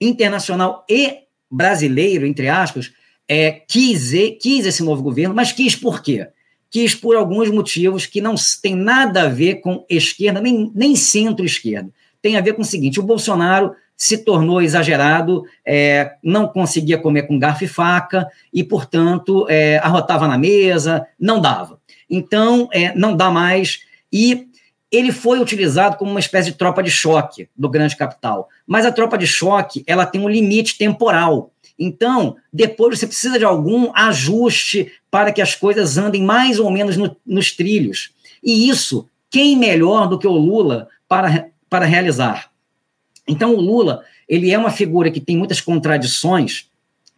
internacional 0.00 0.84
e 0.88 1.20
brasileiro, 1.50 2.26
entre 2.26 2.48
aspas, 2.48 2.92
é, 3.28 3.50
quis, 3.50 4.12
quis 4.40 4.66
esse 4.66 4.82
novo 4.82 5.02
governo, 5.02 5.34
mas 5.34 5.52
quis 5.52 5.74
por 5.74 6.02
quê? 6.02 6.28
Quis 6.70 6.94
por 6.94 7.16
alguns 7.16 7.50
motivos 7.50 8.06
que 8.06 8.20
não 8.20 8.34
tem 8.60 8.74
nada 8.74 9.22
a 9.22 9.28
ver 9.28 9.56
com 9.56 9.84
esquerda, 9.88 10.40
nem, 10.40 10.70
nem 10.74 10.94
centro-esquerda. 10.94 11.90
Tem 12.20 12.36
a 12.36 12.40
ver 12.40 12.54
com 12.54 12.62
o 12.62 12.64
seguinte: 12.64 13.00
o 13.00 13.04
Bolsonaro 13.04 13.74
se 13.96 14.18
tornou 14.18 14.60
exagerado, 14.60 15.44
é, 15.64 16.12
não 16.22 16.46
conseguia 16.46 16.98
comer 16.98 17.22
com 17.22 17.38
garfo 17.38 17.64
e 17.64 17.68
faca 17.68 18.28
e, 18.52 18.62
portanto, 18.62 19.46
é, 19.48 19.78
arrotava 19.78 20.28
na 20.28 20.36
mesa, 20.36 21.06
não 21.18 21.40
dava. 21.40 21.80
Então, 22.08 22.68
é, 22.72 22.94
não 22.94 23.16
dá 23.16 23.30
mais. 23.30 23.80
E 24.12 24.46
ele 24.92 25.12
foi 25.12 25.40
utilizado 25.40 25.96
como 25.96 26.10
uma 26.10 26.20
espécie 26.20 26.50
de 26.50 26.58
tropa 26.58 26.82
de 26.82 26.90
choque 26.90 27.48
do 27.56 27.68
grande 27.68 27.96
capital. 27.96 28.48
Mas 28.66 28.84
a 28.84 28.92
tropa 28.92 29.16
de 29.16 29.26
choque 29.26 29.82
ela 29.86 30.06
tem 30.06 30.20
um 30.20 30.28
limite 30.28 30.76
temporal. 30.76 31.52
Então, 31.78 32.36
depois 32.52 32.98
você 32.98 33.06
precisa 33.06 33.38
de 33.38 33.44
algum 33.44 33.90
ajuste 33.94 34.92
para 35.10 35.32
que 35.32 35.42
as 35.42 35.54
coisas 35.54 35.98
andem 35.98 36.22
mais 36.22 36.58
ou 36.58 36.70
menos 36.70 36.96
no, 36.96 37.16
nos 37.26 37.52
trilhos. 37.52 38.10
E 38.42 38.68
isso, 38.68 39.08
quem 39.30 39.56
melhor 39.56 40.06
do 40.06 40.18
que 40.18 40.26
o 40.26 40.32
Lula 40.32 40.88
para, 41.08 41.48
para 41.68 41.84
realizar? 41.84 42.50
Então, 43.26 43.54
o 43.54 43.60
Lula, 43.60 44.02
ele 44.28 44.50
é 44.50 44.58
uma 44.58 44.70
figura 44.70 45.10
que 45.10 45.20
tem 45.20 45.36
muitas 45.36 45.60
contradições, 45.60 46.68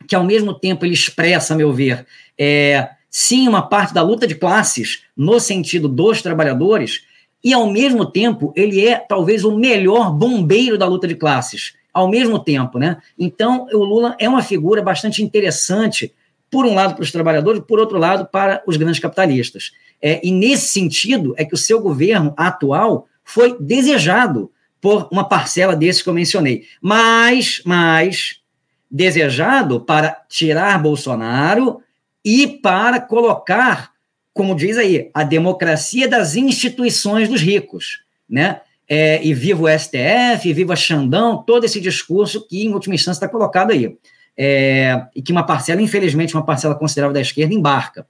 que 0.06 0.14
ao 0.14 0.24
mesmo 0.24 0.54
tempo 0.54 0.84
ele 0.84 0.94
expressa, 0.94 1.54
a 1.54 1.56
meu 1.56 1.72
ver, 1.72 2.06
é, 2.38 2.88
sim, 3.10 3.48
uma 3.48 3.62
parte 3.62 3.92
da 3.92 4.02
luta 4.02 4.26
de 4.26 4.34
classes, 4.34 5.02
no 5.16 5.38
sentido 5.40 5.88
dos 5.88 6.22
trabalhadores, 6.22 7.02
e 7.42 7.52
ao 7.52 7.70
mesmo 7.70 8.06
tempo 8.06 8.52
ele 8.56 8.86
é 8.86 8.96
talvez 8.96 9.44
o 9.44 9.56
melhor 9.56 10.12
bombeiro 10.12 10.78
da 10.78 10.86
luta 10.86 11.06
de 11.06 11.14
classes, 11.14 11.74
ao 11.92 12.08
mesmo 12.08 12.38
tempo, 12.38 12.78
né? 12.78 12.98
Então, 13.18 13.66
o 13.72 13.84
Lula 13.84 14.16
é 14.18 14.28
uma 14.28 14.42
figura 14.42 14.82
bastante 14.82 15.22
interessante, 15.22 16.12
por 16.50 16.64
um 16.64 16.74
lado 16.74 16.94
para 16.94 17.02
os 17.02 17.12
trabalhadores, 17.12 17.62
por 17.66 17.78
outro 17.78 17.98
lado 17.98 18.26
para 18.26 18.62
os 18.66 18.76
grandes 18.76 19.00
capitalistas. 19.00 19.72
É, 20.00 20.20
e 20.26 20.30
nesse 20.30 20.68
sentido 20.68 21.34
é 21.36 21.44
que 21.44 21.54
o 21.54 21.58
seu 21.58 21.80
governo 21.80 22.32
atual 22.36 23.06
foi 23.24 23.56
desejado 23.60 24.50
por 24.80 25.08
uma 25.10 25.24
parcela 25.24 25.74
desses 25.74 26.02
que 26.02 26.08
eu 26.08 26.14
mencionei. 26.14 26.64
Mas, 26.80 27.60
mas 27.64 28.40
desejado 28.90 29.80
para 29.80 30.22
tirar 30.28 30.80
Bolsonaro 30.80 31.80
e 32.24 32.46
para 32.46 33.00
colocar, 33.00 33.92
como 34.32 34.54
diz 34.54 34.76
aí, 34.76 35.10
a 35.12 35.24
democracia 35.24 36.08
das 36.08 36.36
instituições 36.36 37.28
dos 37.28 37.40
ricos, 37.40 38.02
né? 38.28 38.60
É, 38.90 39.22
e 39.22 39.34
viva 39.34 39.64
o 39.64 39.68
STF, 39.68 40.50
viva 40.54 40.74
Xandão, 40.74 41.42
todo 41.42 41.64
esse 41.64 41.78
discurso 41.78 42.46
que, 42.48 42.64
em 42.64 42.72
última 42.72 42.94
instância, 42.94 43.18
está 43.18 43.28
colocado 43.28 43.70
aí. 43.70 43.94
É, 44.34 45.04
e 45.14 45.20
que 45.20 45.30
uma 45.30 45.44
parcela, 45.44 45.82
infelizmente, 45.82 46.34
uma 46.34 46.44
parcela 46.44 46.74
considerável 46.74 47.12
da 47.12 47.20
esquerda 47.20 47.52
embarca. 47.52 48.06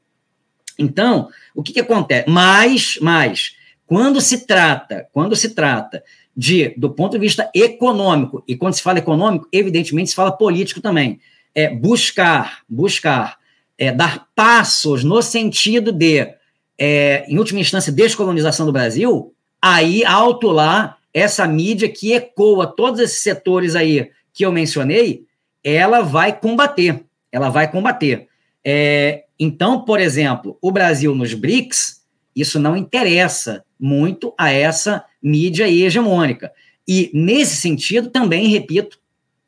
Então, 0.78 1.30
o 1.52 1.64
que, 1.64 1.72
que 1.72 1.80
acontece? 1.80 2.30
Mas, 2.30 2.96
mas, 3.02 3.56
quando 3.86 4.20
se 4.20 4.46
trata, 4.46 5.08
quando 5.12 5.34
se 5.34 5.50
trata 5.50 6.04
de, 6.38 6.72
do 6.76 6.88
ponto 6.88 7.14
de 7.14 7.18
vista 7.18 7.50
econômico, 7.52 8.44
e 8.46 8.54
quando 8.54 8.74
se 8.74 8.80
fala 8.80 9.00
econômico, 9.00 9.48
evidentemente 9.52 10.10
se 10.10 10.14
fala 10.14 10.30
político 10.30 10.80
também, 10.80 11.18
é 11.52 11.68
buscar, 11.68 12.60
buscar 12.68 13.38
é, 13.76 13.90
dar 13.90 14.28
passos 14.36 15.02
no 15.02 15.20
sentido 15.20 15.90
de, 15.90 16.32
é, 16.78 17.24
em 17.26 17.36
última 17.38 17.58
instância, 17.58 17.92
descolonização 17.92 18.64
do 18.64 18.70
Brasil, 18.70 19.34
aí 19.60 20.04
alto 20.04 20.52
lá, 20.52 20.98
essa 21.12 21.44
mídia 21.44 21.88
que 21.88 22.12
ecoa 22.12 22.68
todos 22.68 23.00
esses 23.00 23.18
setores 23.18 23.74
aí 23.74 24.08
que 24.32 24.46
eu 24.46 24.52
mencionei, 24.52 25.24
ela 25.64 26.02
vai 26.02 26.38
combater, 26.38 27.02
ela 27.32 27.48
vai 27.48 27.68
combater. 27.68 28.28
É, 28.64 29.24
então, 29.40 29.84
por 29.84 29.98
exemplo, 29.98 30.56
o 30.62 30.70
Brasil 30.70 31.16
nos 31.16 31.34
BRICS, 31.34 32.00
isso 32.36 32.60
não 32.60 32.76
interessa 32.76 33.64
muito 33.76 34.32
a 34.38 34.52
essa 34.52 35.04
mídia 35.22 35.68
hegemônica. 35.68 36.52
E, 36.86 37.10
nesse 37.12 37.56
sentido, 37.56 38.10
também, 38.10 38.48
repito, 38.48 38.98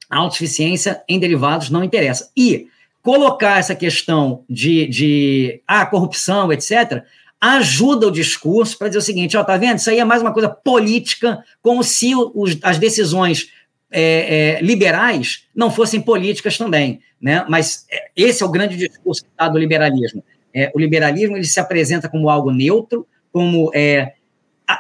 a 0.09 0.19
autossuficiência 0.19 1.03
em 1.09 1.19
derivados 1.19 1.71
não 1.71 1.85
interessa. 1.85 2.31
E 2.37 2.67
colocar 3.03 3.59
essa 3.59 3.75
questão 3.75 4.45
de, 4.49 4.87
de 4.87 5.63
ah, 5.67 5.87
corrupção, 5.87 6.53
etc., 6.53 7.05
ajuda 7.41 8.09
o 8.09 8.11
discurso 8.11 8.77
para 8.77 8.89
dizer 8.89 8.99
o 8.99 9.03
seguinte: 9.03 9.37
ó, 9.37 9.43
tá 9.43 9.57
vendo? 9.57 9.79
Isso 9.79 9.89
aí 9.89 9.99
é 9.99 10.05
mais 10.05 10.21
uma 10.21 10.33
coisa 10.33 10.49
política, 10.49 11.43
como 11.63 11.83
se 11.83 12.13
os, 12.15 12.59
as 12.63 12.79
decisões 12.79 13.49
é, 13.91 14.59
é, 14.59 14.63
liberais 14.63 15.45
não 15.55 15.71
fossem 15.71 16.01
políticas 16.01 16.59
também. 16.59 17.01
Né? 17.21 17.45
Mas 17.49 17.87
é, 17.91 18.09
esse 18.17 18.43
é 18.43 18.47
o 18.47 18.51
grande 18.51 18.77
discurso 18.77 19.25
tá, 19.37 19.49
do 19.49 19.59
liberalismo. 19.59 20.23
É, 20.53 20.71
o 20.75 20.79
liberalismo 20.79 21.37
ele 21.37 21.45
se 21.45 21.61
apresenta 21.61 22.09
como 22.09 22.29
algo 22.29 22.51
neutro, 22.51 23.07
como 23.33 23.71
é, 23.75 24.15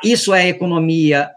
isso 0.04 0.34
é 0.34 0.42
a 0.42 0.48
economia 0.48 1.30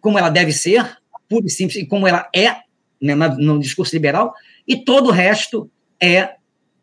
como 0.00 0.18
ela 0.18 0.28
deve 0.28 0.52
ser, 0.52 0.98
pura 1.28 1.46
e 1.46 1.50
simples, 1.50 1.76
e 1.76 1.86
como 1.86 2.06
ela 2.06 2.28
é 2.34 2.56
né, 3.00 3.14
no 3.14 3.58
discurso 3.58 3.94
liberal, 3.94 4.34
e 4.66 4.76
todo 4.76 5.08
o 5.08 5.12
resto 5.12 5.70
é 6.00 6.34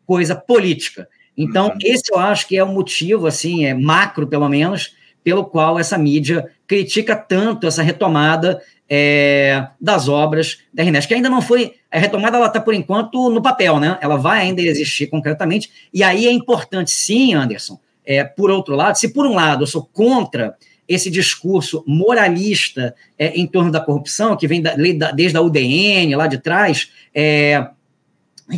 coisa 0.06 0.34
política. 0.34 1.08
Então, 1.36 1.68
uhum. 1.68 1.78
esse 1.82 2.12
eu 2.12 2.18
acho 2.18 2.46
que 2.46 2.56
é 2.56 2.62
o 2.62 2.68
motivo, 2.68 3.26
assim, 3.26 3.64
é 3.64 3.74
macro, 3.74 4.26
pelo 4.26 4.48
menos, 4.48 4.94
pelo 5.22 5.44
qual 5.44 5.78
essa 5.78 5.98
mídia 5.98 6.50
critica 6.66 7.16
tanto 7.16 7.66
essa 7.66 7.82
retomada 7.82 8.60
é, 8.88 9.66
das 9.80 10.08
obras 10.08 10.58
da 10.72 10.82
RNES, 10.82 11.06
que 11.06 11.14
ainda 11.14 11.30
não 11.30 11.40
foi. 11.40 11.74
A 11.90 11.98
retomada 11.98 12.36
ela 12.36 12.46
está, 12.46 12.60
por 12.60 12.74
enquanto, 12.74 13.30
no 13.30 13.42
papel, 13.42 13.80
né? 13.80 13.98
Ela 14.00 14.16
vai 14.16 14.40
ainda 14.40 14.60
existir 14.60 15.06
concretamente. 15.06 15.70
E 15.92 16.02
aí 16.02 16.26
é 16.26 16.32
importante, 16.32 16.90
sim, 16.90 17.34
Anderson, 17.34 17.80
é, 18.04 18.22
por 18.22 18.50
outro 18.50 18.76
lado, 18.76 18.96
se 18.96 19.08
por 19.08 19.26
um 19.26 19.34
lado 19.34 19.62
eu 19.62 19.66
sou 19.66 19.88
contra 19.92 20.54
esse 20.88 21.10
discurso 21.10 21.82
moralista 21.86 22.94
é, 23.18 23.28
em 23.38 23.46
torno 23.46 23.70
da 23.70 23.80
corrupção, 23.80 24.36
que 24.36 24.46
vem 24.46 24.60
da, 24.60 24.74
desde 25.12 25.36
a 25.36 25.40
UDN, 25.40 26.14
lá 26.14 26.26
de 26.26 26.38
trás, 26.38 26.90
é, 27.14 27.68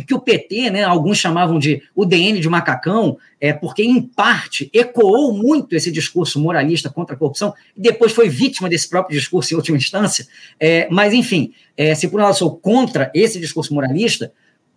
que 0.05 0.13
o 0.13 0.19
PT, 0.19 0.69
né, 0.69 0.83
alguns 0.83 1.17
chamavam 1.17 1.57
de 1.57 1.81
UDN 1.95 2.39
de 2.39 2.49
macacão, 2.49 3.17
é, 3.39 3.53
porque, 3.53 3.83
em 3.83 4.01
parte, 4.01 4.69
ecoou 4.73 5.31
muito 5.31 5.75
esse 5.75 5.91
discurso 5.91 6.39
moralista 6.39 6.89
contra 6.89 7.15
a 7.15 7.17
corrupção, 7.17 7.53
e 7.75 7.81
depois 7.81 8.11
foi 8.11 8.27
vítima 8.27 8.67
desse 8.67 8.89
próprio 8.89 9.17
discurso 9.17 9.53
em 9.53 9.57
última 9.57 9.77
instância. 9.77 10.27
É, 10.59 10.87
mas, 10.91 11.13
enfim, 11.13 11.53
é, 11.75 11.95
se 11.95 12.07
por 12.09 12.19
um 12.19 12.23
lado 12.23 12.35
sou 12.35 12.57
contra 12.57 13.09
esse 13.13 13.39
discurso 13.39 13.73
moralista, 13.73 14.31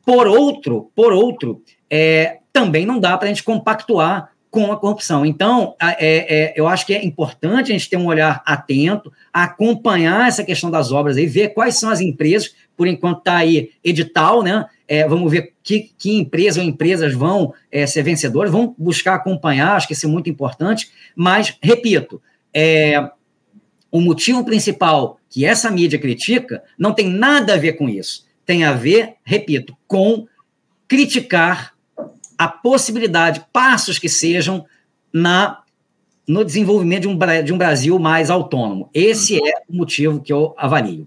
por 0.04 0.26
outro, 0.26 0.90
por 0.94 1.12
outro, 1.12 1.62
é, 1.88 2.38
também 2.52 2.86
não 2.86 3.00
dá 3.00 3.16
para 3.16 3.26
a 3.26 3.28
gente 3.28 3.42
compactuar 3.42 4.29
com 4.50 4.72
a 4.72 4.76
corrupção. 4.76 5.24
Então, 5.24 5.76
é, 5.80 5.94
é, 5.98 6.54
eu 6.56 6.66
acho 6.66 6.84
que 6.84 6.92
é 6.92 7.04
importante 7.04 7.70
a 7.70 7.72
gente 7.72 7.88
ter 7.88 7.96
um 7.96 8.06
olhar 8.06 8.42
atento, 8.44 9.12
acompanhar 9.32 10.26
essa 10.26 10.42
questão 10.42 10.70
das 10.70 10.90
obras 10.90 11.16
aí, 11.16 11.26
ver 11.26 11.50
quais 11.50 11.78
são 11.78 11.88
as 11.88 12.00
empresas, 12.00 12.54
por 12.76 12.88
enquanto 12.88 13.18
está 13.18 13.36
aí 13.36 13.70
edital, 13.84 14.42
né? 14.42 14.66
É, 14.88 15.06
vamos 15.06 15.30
ver 15.30 15.52
que, 15.62 15.90
que 15.96 16.16
empresa 16.16 16.60
ou 16.60 16.66
empresas 16.66 17.14
vão 17.14 17.54
é, 17.70 17.86
ser 17.86 18.02
vencedoras, 18.02 18.50
vamos 18.50 18.74
buscar 18.76 19.14
acompanhar, 19.14 19.76
acho 19.76 19.86
que 19.86 19.92
isso 19.92 20.06
é 20.06 20.08
muito 20.08 20.28
importante, 20.28 20.90
mas, 21.14 21.56
repito, 21.62 22.20
é, 22.52 23.08
o 23.90 24.00
motivo 24.00 24.44
principal 24.44 25.20
que 25.28 25.44
essa 25.44 25.70
mídia 25.70 25.98
critica 25.98 26.62
não 26.76 26.92
tem 26.92 27.08
nada 27.08 27.54
a 27.54 27.56
ver 27.56 27.74
com 27.74 27.88
isso. 27.88 28.26
Tem 28.44 28.64
a 28.64 28.72
ver, 28.72 29.14
repito, 29.22 29.76
com 29.86 30.26
criticar 30.88 31.72
a 32.40 32.48
possibilidade, 32.48 33.44
passos 33.52 33.98
que 33.98 34.08
sejam 34.08 34.64
na 35.12 35.60
no 36.26 36.42
desenvolvimento 36.42 37.02
de 37.02 37.08
um, 37.08 37.18
de 37.44 37.52
um 37.52 37.58
Brasil 37.58 37.98
mais 37.98 38.30
autônomo. 38.30 38.88
Esse 38.94 39.38
uhum. 39.38 39.46
é 39.46 39.52
o 39.68 39.76
motivo 39.76 40.20
que 40.20 40.32
eu 40.32 40.54
avalio. 40.56 41.06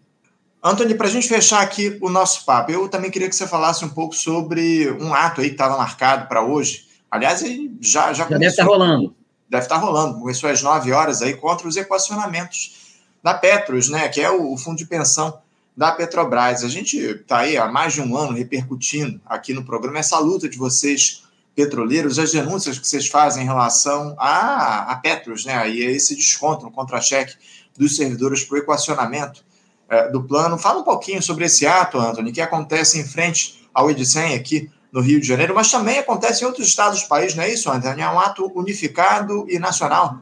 Antônio, 0.61 0.95
para 0.95 1.07
a 1.07 1.09
gente 1.09 1.27
fechar 1.27 1.61
aqui 1.61 1.97
o 2.01 2.09
nosso 2.09 2.45
papo, 2.45 2.71
eu 2.71 2.87
também 2.87 3.09
queria 3.09 3.27
que 3.27 3.35
você 3.35 3.47
falasse 3.47 3.83
um 3.83 3.89
pouco 3.89 4.13
sobre 4.13 4.91
um 5.01 5.11
ato 5.11 5.41
aí 5.41 5.47
que 5.47 5.53
estava 5.53 5.75
marcado 5.75 6.27
para 6.27 6.43
hoje. 6.43 6.85
Aliás, 7.09 7.41
já, 7.81 8.13
já, 8.13 8.13
já 8.13 8.37
deve 8.37 8.45
estar 8.45 8.63
tá 8.63 8.69
rolando. 8.69 9.15
Deve 9.49 9.63
estar 9.63 9.79
tá 9.79 9.81
rolando. 9.81 10.19
Começou 10.19 10.51
às 10.51 10.61
9 10.61 10.91
horas 10.91 11.23
aí 11.23 11.33
contra 11.33 11.67
os 11.67 11.75
equacionamentos 11.75 12.99
da 13.23 13.33
Petros, 13.33 13.89
né, 13.89 14.07
que 14.07 14.21
é 14.21 14.29
o, 14.29 14.53
o 14.53 14.57
fundo 14.57 14.77
de 14.77 14.85
pensão 14.85 15.39
da 15.75 15.91
Petrobras. 15.91 16.63
A 16.63 16.69
gente 16.69 16.97
está 16.97 17.39
aí 17.39 17.57
há 17.57 17.67
mais 17.67 17.93
de 17.93 18.01
um 18.01 18.15
ano 18.15 18.33
repercutindo 18.33 19.19
aqui 19.25 19.53
no 19.53 19.65
programa 19.65 19.99
essa 19.99 20.19
luta 20.19 20.47
de 20.47 20.57
vocês, 20.57 21.22
petroleiros, 21.55 22.17
as 22.17 22.31
denúncias 22.31 22.79
que 22.79 22.87
vocês 22.87 23.07
fazem 23.07 23.43
em 23.43 23.45
relação 23.45 24.15
a, 24.17 24.91
a 24.91 24.95
Petros, 24.95 25.45
né? 25.45 25.69
E 25.69 25.83
esse 25.83 26.15
desconto 26.15 26.65
no 26.65 26.71
contra-cheque 26.71 27.35
dos 27.77 27.95
servidores 27.95 28.43
para 28.43 28.55
o 28.55 28.57
equacionamento 28.59 29.43
é, 29.89 30.09
do 30.09 30.23
plano. 30.23 30.57
Fala 30.57 30.81
um 30.81 30.83
pouquinho 30.83 31.21
sobre 31.21 31.45
esse 31.45 31.65
ato, 31.65 31.99
Anthony, 31.99 32.31
que 32.31 32.41
acontece 32.41 32.99
em 32.99 33.03
frente 33.03 33.67
ao 33.73 33.89
Edicem 33.89 34.35
aqui 34.35 34.69
no 34.91 35.01
Rio 35.01 35.19
de 35.19 35.27
Janeiro, 35.27 35.55
mas 35.55 35.71
também 35.71 35.97
acontece 35.97 36.43
em 36.43 36.47
outros 36.47 36.67
estados 36.67 37.01
do 37.01 37.07
país, 37.07 37.33
não 37.33 37.43
é 37.43 37.51
isso, 37.51 37.71
Anthony? 37.71 38.01
É 38.01 38.09
um 38.09 38.19
ato 38.19 38.51
unificado 38.55 39.45
e 39.49 39.57
nacional. 39.57 40.19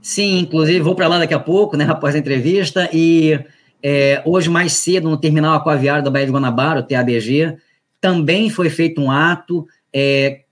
Sim, 0.00 0.38
inclusive 0.38 0.80
vou 0.80 0.94
para 0.94 1.08
lá 1.08 1.18
daqui 1.18 1.34
a 1.34 1.40
pouco, 1.40 1.76
né, 1.76 1.84
após 1.88 2.14
a 2.14 2.18
entrevista, 2.18 2.88
e 2.92 3.40
é, 3.82 4.22
hoje, 4.24 4.48
mais 4.48 4.74
cedo, 4.74 5.10
no 5.10 5.16
terminal 5.16 5.54
aquaviário 5.54 6.04
da 6.04 6.10
Baía 6.10 6.26
de 6.26 6.32
Guanabara, 6.32 6.80
o 6.80 6.82
TABG, 6.82 7.56
também 8.00 8.48
foi 8.50 8.70
feito 8.70 9.00
um 9.00 9.10
ato 9.10 9.66
é, 9.92 10.43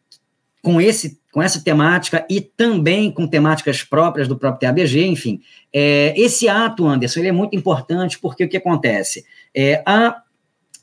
com, 0.62 0.80
esse, 0.80 1.18
com 1.32 1.42
essa 1.42 1.62
temática 1.62 2.24
e 2.30 2.40
também 2.40 3.10
com 3.10 3.26
temáticas 3.26 3.82
próprias 3.82 4.28
do 4.28 4.38
próprio 4.38 4.68
TABG, 4.68 5.04
enfim. 5.06 5.40
É, 5.72 6.14
esse 6.16 6.48
ato, 6.48 6.86
Anderson, 6.86 7.20
ele 7.20 7.28
é 7.28 7.32
muito 7.32 7.56
importante 7.56 8.18
porque 8.18 8.44
o 8.44 8.48
que 8.48 8.56
acontece? 8.56 9.24
É, 9.54 9.82
a, 9.84 10.22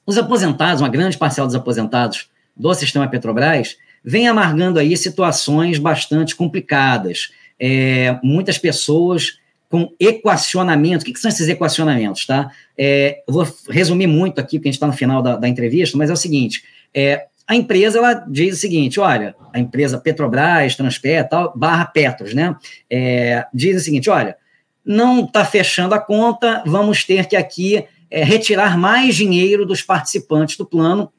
os 0.06 0.18
aposentados, 0.18 0.82
uma 0.82 0.90
grande 0.90 1.18
parcela 1.18 1.48
dos 1.48 1.56
aposentados 1.56 2.30
do 2.56 2.74
sistema 2.74 3.08
Petrobras, 3.08 3.78
vem 4.04 4.28
amargando 4.28 4.80
aí 4.80 4.96
situações 4.98 5.80
bastante 5.80 6.36
complicadas. 6.36 7.32
É, 7.58 8.20
muitas 8.22 8.58
pessoas 8.58 9.40
com 9.70 9.94
equacionamento. 10.00 11.04
O 11.04 11.06
que, 11.06 11.14
que 11.14 11.20
são 11.20 11.30
esses 11.30 11.48
equacionamentos, 11.48 12.26
tá? 12.26 12.52
É, 12.78 13.22
eu 13.28 13.34
vou 13.34 13.48
resumir 13.70 14.08
muito 14.08 14.40
aqui, 14.42 14.58
porque 14.58 14.68
a 14.68 14.72
gente 14.72 14.78
está 14.78 14.88
no 14.88 14.94
final 14.94 15.22
da, 15.22 15.38
da, 15.38 15.48
entrevista, 15.48 15.98
mas 15.98 16.10
é 16.10 16.14
o 16.14 16.18
seguinte: 16.18 16.64
é, 16.94 17.28
a 17.50 17.56
empresa 17.56 17.98
ela 17.98 18.14
diz 18.14 18.58
o 18.58 18.60
seguinte: 18.60 19.00
olha, 19.00 19.36
a 19.52 19.60
empresa 19.60 19.98
Petrobras, 19.98 20.76
Transpet, 20.76 21.28
tal, 21.28 21.52
barra 21.56 21.84
Petros, 21.86 22.36
né? 22.36 22.56
É, 22.88 23.44
diz 23.52 23.82
o 23.82 23.84
seguinte: 23.84 24.08
olha, 24.08 24.38
não 24.86 25.26
está 25.26 25.44
fechando 25.44 25.96
a 25.96 26.00
conta, 26.00 26.64
vamos 26.68 27.04
ter 27.04 27.26
que 27.26 27.36
aqui 27.36 27.84
é, 28.12 28.24
retirar 28.24 28.78
mais 28.78 29.16
dinheiro 29.16 29.66
dos 29.66 29.82
participantes 29.82 30.58
do 30.58 30.66
plano 30.66 31.12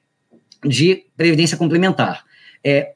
de 0.64 1.05
previdência 1.16 1.57
complementar. 1.57 2.25
É, 2.62 2.93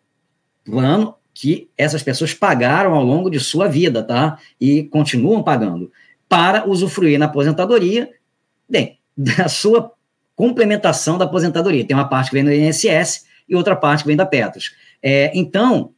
plano 0.64 1.16
que 1.34 1.68
essas 1.76 2.04
pessoas 2.04 2.32
pagaram 2.32 2.94
ao 2.94 3.02
longo 3.02 3.28
de 3.28 3.40
sua 3.40 3.66
vida, 3.66 4.00
tá? 4.00 4.38
E 4.60 4.84
continuam 4.84 5.42
pagando 5.42 5.90
para 6.28 6.68
usufruir 6.68 7.18
na 7.18 7.26
aposentadoria, 7.26 8.08
bem, 8.70 9.00
da 9.18 9.48
sua 9.48 9.92
complementação 10.36 11.16
da 11.18 11.24
aposentadoria. 11.24 11.84
Tem 11.84 11.96
uma 11.96 12.08
parte 12.08 12.30
que 12.30 12.34
vem 12.34 12.44
do 12.44 12.52
INSS 12.52 13.24
e 13.48 13.54
outra 13.54 13.76
parte 13.76 14.02
que 14.02 14.08
vem 14.08 14.16
da 14.16 14.26
Petros. 14.26 14.72
É, 15.02 15.30
então, 15.34 15.92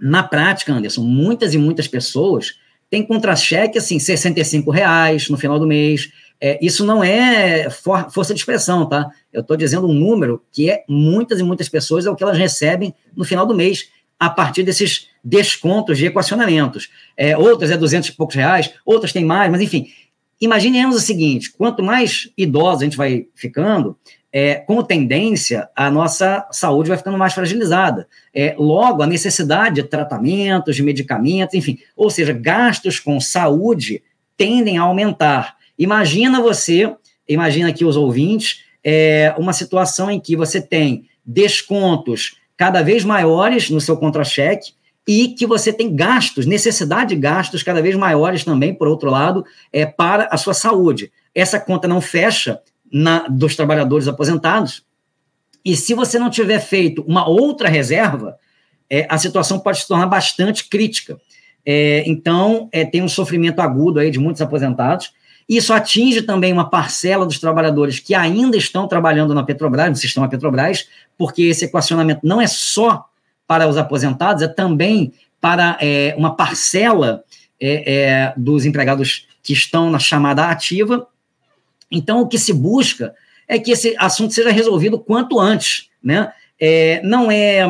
na 0.00 0.22
prática, 0.22 0.72
Anderson, 0.72 1.02
muitas 1.02 1.52
e 1.52 1.58
muitas 1.58 1.86
pessoas 1.86 2.58
têm 2.88 3.06
contra-cheque, 3.06 3.78
assim, 3.78 3.98
65 3.98 4.70
reais 4.70 5.28
no 5.28 5.36
final 5.36 5.58
do 5.58 5.66
mês. 5.66 6.10
É, 6.40 6.58
isso 6.60 6.84
não 6.84 7.04
é 7.04 7.68
for, 7.70 8.10
força 8.10 8.32
de 8.32 8.40
expressão, 8.40 8.88
tá? 8.88 9.10
Eu 9.32 9.42
estou 9.42 9.56
dizendo 9.56 9.86
um 9.86 9.92
número 9.92 10.42
que 10.50 10.70
é 10.70 10.84
muitas 10.88 11.38
e 11.38 11.42
muitas 11.42 11.68
pessoas 11.68 12.06
é 12.06 12.10
o 12.10 12.16
que 12.16 12.22
elas 12.22 12.38
recebem 12.38 12.94
no 13.14 13.24
final 13.24 13.46
do 13.46 13.54
mês 13.54 13.88
a 14.18 14.28
partir 14.28 14.62
desses 14.62 15.08
descontos 15.22 15.98
de 15.98 16.06
equacionamentos. 16.06 16.90
É, 17.16 17.36
outras 17.36 17.70
é 17.70 17.76
200 17.76 18.08
e 18.08 18.12
poucos 18.12 18.34
reais, 18.34 18.72
outras 18.84 19.12
têm 19.12 19.24
mais, 19.24 19.50
mas 19.50 19.60
enfim. 19.60 19.88
Imaginemos 20.40 20.96
o 20.96 21.00
seguinte: 21.00 21.52
quanto 21.52 21.82
mais 21.82 22.30
idosos 22.36 22.82
a 22.82 22.84
gente 22.84 22.96
vai 22.96 23.26
ficando, 23.34 23.96
é, 24.32 24.56
como 24.56 24.82
tendência, 24.82 25.68
a 25.74 25.90
nossa 25.90 26.46
saúde 26.52 26.88
vai 26.88 26.98
ficando 26.98 27.18
mais 27.18 27.34
fragilizada. 27.34 28.06
É, 28.32 28.54
logo, 28.58 29.02
a 29.02 29.06
necessidade 29.06 29.82
de 29.82 29.88
tratamentos, 29.88 30.76
de 30.76 30.82
medicamentos, 30.82 31.54
enfim, 31.54 31.78
ou 31.96 32.08
seja, 32.08 32.32
gastos 32.32 33.00
com 33.00 33.20
saúde 33.20 34.02
tendem 34.36 34.78
a 34.78 34.82
aumentar. 34.82 35.56
Imagina 35.78 36.40
você, 36.40 36.94
imagina 37.28 37.68
aqui 37.68 37.84
os 37.84 37.96
ouvintes, 37.96 38.64
é, 38.82 39.34
uma 39.36 39.52
situação 39.52 40.10
em 40.10 40.20
que 40.20 40.36
você 40.36 40.60
tem 40.60 41.06
descontos 41.24 42.36
cada 42.56 42.82
vez 42.82 43.04
maiores 43.04 43.68
no 43.68 43.80
seu 43.80 43.96
contra-cheque 43.96 44.72
e 45.12 45.26
que 45.34 45.44
você 45.44 45.72
tem 45.72 45.92
gastos, 45.92 46.46
necessidade 46.46 47.16
de 47.16 47.20
gastos 47.20 47.64
cada 47.64 47.82
vez 47.82 47.96
maiores 47.96 48.44
também, 48.44 48.72
por 48.72 48.86
outro 48.86 49.10
lado, 49.10 49.44
é, 49.72 49.84
para 49.84 50.28
a 50.30 50.36
sua 50.36 50.54
saúde. 50.54 51.10
Essa 51.34 51.58
conta 51.58 51.88
não 51.88 52.00
fecha 52.00 52.60
na, 52.92 53.26
dos 53.26 53.56
trabalhadores 53.56 54.06
aposentados, 54.06 54.84
e 55.64 55.76
se 55.76 55.94
você 55.94 56.16
não 56.16 56.30
tiver 56.30 56.60
feito 56.60 57.02
uma 57.08 57.28
outra 57.28 57.68
reserva, 57.68 58.36
é, 58.88 59.04
a 59.10 59.18
situação 59.18 59.58
pode 59.58 59.80
se 59.80 59.88
tornar 59.88 60.06
bastante 60.06 60.68
crítica. 60.68 61.20
É, 61.66 62.04
então, 62.06 62.68
é, 62.70 62.84
tem 62.84 63.02
um 63.02 63.08
sofrimento 63.08 63.58
agudo 63.58 63.98
aí 63.98 64.12
de 64.12 64.18
muitos 64.20 64.40
aposentados. 64.40 65.12
Isso 65.48 65.72
atinge 65.72 66.22
também 66.22 66.52
uma 66.52 66.70
parcela 66.70 67.26
dos 67.26 67.40
trabalhadores 67.40 67.98
que 67.98 68.14
ainda 68.14 68.56
estão 68.56 68.86
trabalhando 68.86 69.34
na 69.34 69.42
Petrobras, 69.42 69.90
no 69.90 69.96
sistema 69.96 70.28
Petrobras, 70.28 70.86
porque 71.18 71.42
esse 71.42 71.64
equacionamento 71.64 72.20
não 72.22 72.40
é 72.40 72.46
só 72.46 73.09
para 73.50 73.66
os 73.66 73.76
aposentados, 73.76 74.44
é 74.44 74.46
também 74.46 75.12
para 75.40 75.76
é, 75.80 76.14
uma 76.16 76.36
parcela 76.36 77.24
é, 77.60 77.94
é, 77.94 78.32
dos 78.36 78.64
empregados 78.64 79.26
que 79.42 79.52
estão 79.52 79.90
na 79.90 79.98
chamada 79.98 80.44
ativa. 80.44 81.08
Então, 81.90 82.20
o 82.20 82.28
que 82.28 82.38
se 82.38 82.52
busca 82.52 83.12
é 83.48 83.58
que 83.58 83.72
esse 83.72 83.96
assunto 83.98 84.32
seja 84.32 84.52
resolvido 84.52 85.00
quanto 85.00 85.40
antes. 85.40 85.88
Né? 86.00 86.32
É, 86.60 87.00
não, 87.02 87.28
é, 87.28 87.66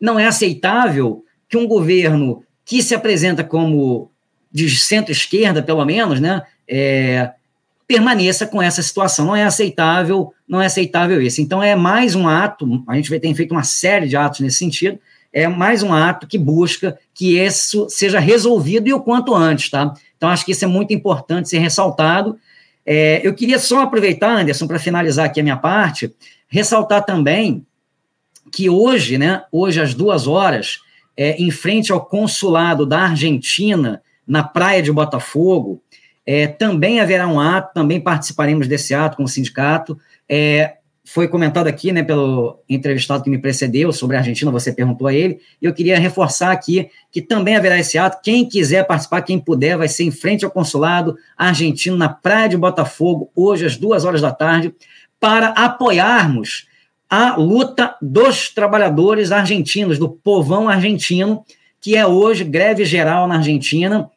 não 0.00 0.18
é 0.18 0.26
aceitável 0.26 1.24
que 1.48 1.56
um 1.56 1.68
governo 1.68 2.42
que 2.64 2.82
se 2.82 2.92
apresenta 2.92 3.44
como 3.44 4.10
de 4.50 4.68
centro-esquerda, 4.76 5.62
pelo 5.62 5.84
menos, 5.84 6.18
né, 6.18 6.42
é, 6.66 7.30
permaneça 7.86 8.44
com 8.44 8.60
essa 8.60 8.82
situação. 8.82 9.24
Não 9.24 9.36
é 9.36 9.44
aceitável, 9.44 10.34
não 10.48 10.60
é 10.60 10.66
aceitável 10.66 11.22
isso. 11.22 11.40
Então 11.40 11.62
é 11.62 11.76
mais 11.76 12.16
um 12.16 12.26
ato, 12.26 12.82
a 12.88 12.96
gente 12.96 13.20
ter 13.20 13.34
feito 13.36 13.52
uma 13.52 13.62
série 13.62 14.08
de 14.08 14.16
atos 14.16 14.40
nesse 14.40 14.58
sentido, 14.58 14.98
é 15.32 15.48
mais 15.48 15.82
um 15.82 15.92
ato 15.92 16.26
que 16.26 16.36
busca 16.36 16.98
que 17.14 17.38
isso 17.38 17.88
seja 17.88 18.18
resolvido 18.18 18.88
e 18.88 18.92
o 18.92 19.00
quanto 19.00 19.34
antes, 19.34 19.70
tá? 19.70 19.94
Então 20.16 20.28
acho 20.28 20.44
que 20.44 20.52
isso 20.52 20.64
é 20.64 20.68
muito 20.68 20.92
importante 20.92 21.48
ser 21.48 21.58
ressaltado 21.58 22.38
é, 22.84 23.20
eu 23.26 23.34
queria 23.34 23.58
só 23.58 23.82
aproveitar, 23.82 24.40
Anderson, 24.40 24.66
para 24.66 24.78
finalizar 24.78 25.26
aqui 25.26 25.40
a 25.40 25.42
minha 25.42 25.56
parte, 25.56 26.14
ressaltar 26.48 27.04
também 27.04 27.64
que 28.52 28.68
hoje, 28.68 29.16
né, 29.16 29.42
hoje 29.50 29.80
às 29.80 29.94
duas 29.94 30.26
horas, 30.26 30.80
é, 31.16 31.36
em 31.36 31.50
frente 31.50 31.92
ao 31.92 32.04
consulado 32.04 32.84
da 32.84 33.02
Argentina, 33.02 34.02
na 34.26 34.42
praia 34.42 34.82
de 34.82 34.92
Botafogo, 34.92 35.82
é, 36.26 36.46
também 36.46 37.00
haverá 37.00 37.26
um 37.26 37.40
ato, 37.40 37.72
também 37.74 38.00
participaremos 38.00 38.68
desse 38.68 38.94
ato 38.94 39.16
com 39.16 39.24
o 39.24 39.28
sindicato. 39.28 39.98
É, 40.28 40.76
foi 41.12 41.28
comentado 41.28 41.66
aqui, 41.66 41.92
né, 41.92 42.02
pelo 42.02 42.58
entrevistado 42.66 43.22
que 43.22 43.28
me 43.28 43.36
precedeu 43.36 43.92
sobre 43.92 44.16
a 44.16 44.20
Argentina, 44.20 44.50
você 44.50 44.72
perguntou 44.72 45.06
a 45.06 45.12
ele, 45.12 45.40
e 45.60 45.66
eu 45.66 45.74
queria 45.74 45.98
reforçar 45.98 46.50
aqui 46.50 46.88
que 47.10 47.20
também 47.20 47.54
haverá 47.54 47.78
esse 47.78 47.98
ato, 47.98 48.22
quem 48.22 48.48
quiser 48.48 48.86
participar, 48.86 49.20
quem 49.20 49.38
puder, 49.38 49.76
vai 49.76 49.88
ser 49.88 50.04
em 50.04 50.10
frente 50.10 50.42
ao 50.42 50.50
consulado 50.50 51.14
argentino, 51.36 51.98
na 51.98 52.08
Praia 52.08 52.48
de 52.48 52.56
Botafogo, 52.56 53.30
hoje 53.36 53.66
às 53.66 53.76
duas 53.76 54.06
horas 54.06 54.22
da 54.22 54.32
tarde, 54.32 54.74
para 55.20 55.48
apoiarmos 55.48 56.66
a 57.10 57.36
luta 57.36 57.94
dos 58.00 58.48
trabalhadores 58.48 59.32
argentinos, 59.32 59.98
do 59.98 60.08
povão 60.08 60.66
argentino, 60.66 61.44
que 61.78 61.94
é 61.94 62.06
hoje 62.06 62.42
greve 62.42 62.86
geral 62.86 63.28
na 63.28 63.36
Argentina, 63.36 64.10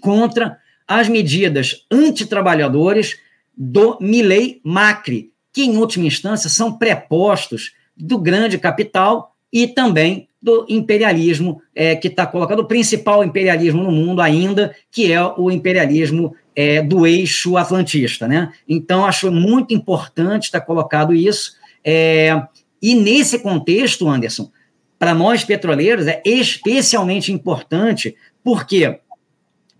contra 0.00 0.56
as 0.88 1.10
medidas 1.10 1.84
antitrabalhadores 1.90 3.18
do 3.54 3.98
Milei 4.00 4.62
Macri, 4.64 5.35
que, 5.56 5.64
em 5.64 5.78
última 5.78 6.04
instância, 6.04 6.50
são 6.50 6.70
prepostos 6.70 7.72
do 7.96 8.18
grande 8.18 8.58
capital 8.58 9.34
e 9.50 9.66
também 9.66 10.28
do 10.42 10.66
imperialismo 10.68 11.62
é, 11.74 11.96
que 11.96 12.08
está 12.08 12.26
colocado, 12.26 12.58
o 12.58 12.66
principal 12.66 13.24
imperialismo 13.24 13.82
no 13.82 13.90
mundo 13.90 14.20
ainda, 14.20 14.76
que 14.90 15.10
é 15.10 15.18
o 15.24 15.50
imperialismo 15.50 16.36
é, 16.54 16.82
do 16.82 17.06
eixo 17.06 17.56
atlantista. 17.56 18.28
Né? 18.28 18.52
Então, 18.68 19.06
acho 19.06 19.32
muito 19.32 19.72
importante 19.72 20.44
estar 20.44 20.60
colocado 20.60 21.14
isso. 21.14 21.54
É, 21.82 22.38
e 22.82 22.94
nesse 22.94 23.38
contexto, 23.38 24.10
Anderson, 24.10 24.50
para 24.98 25.14
nós 25.14 25.42
petroleiros 25.42 26.06
é 26.06 26.20
especialmente 26.22 27.32
importante, 27.32 28.14
por 28.44 28.66
quê? 28.66 29.00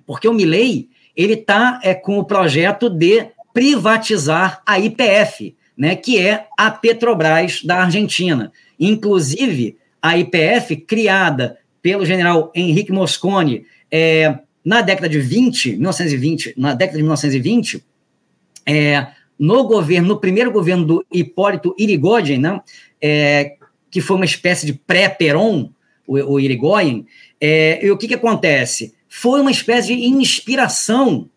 Porque 0.06 0.26
o 0.26 0.32
Milley 0.32 0.88
ele 1.14 1.34
está 1.34 1.78
é, 1.82 1.94
com 1.94 2.18
o 2.18 2.24
projeto 2.24 2.88
de 2.88 3.26
privatizar 3.52 4.62
a 4.66 4.78
IPF, 4.78 5.54
né, 5.76 5.94
que 5.94 6.18
é 6.18 6.46
a 6.56 6.70
Petrobras 6.70 7.62
da 7.62 7.82
Argentina. 7.82 8.52
Inclusive, 8.78 9.76
a 10.00 10.16
IPF, 10.16 10.76
criada 10.76 11.58
pelo 11.82 12.04
general 12.04 12.50
Henrique 12.54 12.92
Moscone 12.92 13.66
é, 13.90 14.38
na 14.64 14.80
década 14.80 15.08
de 15.08 15.20
20, 15.20 15.72
1920, 15.72 16.54
na 16.56 16.74
década 16.74 16.96
de 16.96 17.02
1920, 17.02 17.84
é, 18.66 19.06
no 19.38 19.64
governo, 19.64 20.08
no 20.08 20.20
primeiro 20.20 20.50
governo 20.50 20.84
do 20.84 21.06
Hipólito 21.12 21.74
Irigoyen, 21.78 22.38
né, 22.38 22.60
é, 23.00 23.56
que 23.90 24.00
foi 24.00 24.16
uma 24.16 24.24
espécie 24.24 24.66
de 24.66 24.72
pré-Peron, 24.72 25.70
o, 26.06 26.14
o 26.14 26.40
Irigoyen, 26.40 27.06
é, 27.40 27.84
e 27.84 27.90
o 27.90 27.96
que, 27.96 28.08
que 28.08 28.14
acontece? 28.14 28.94
Foi 29.08 29.40
uma 29.40 29.50
espécie 29.50 29.94
de 29.94 30.06
inspiração 30.06 31.28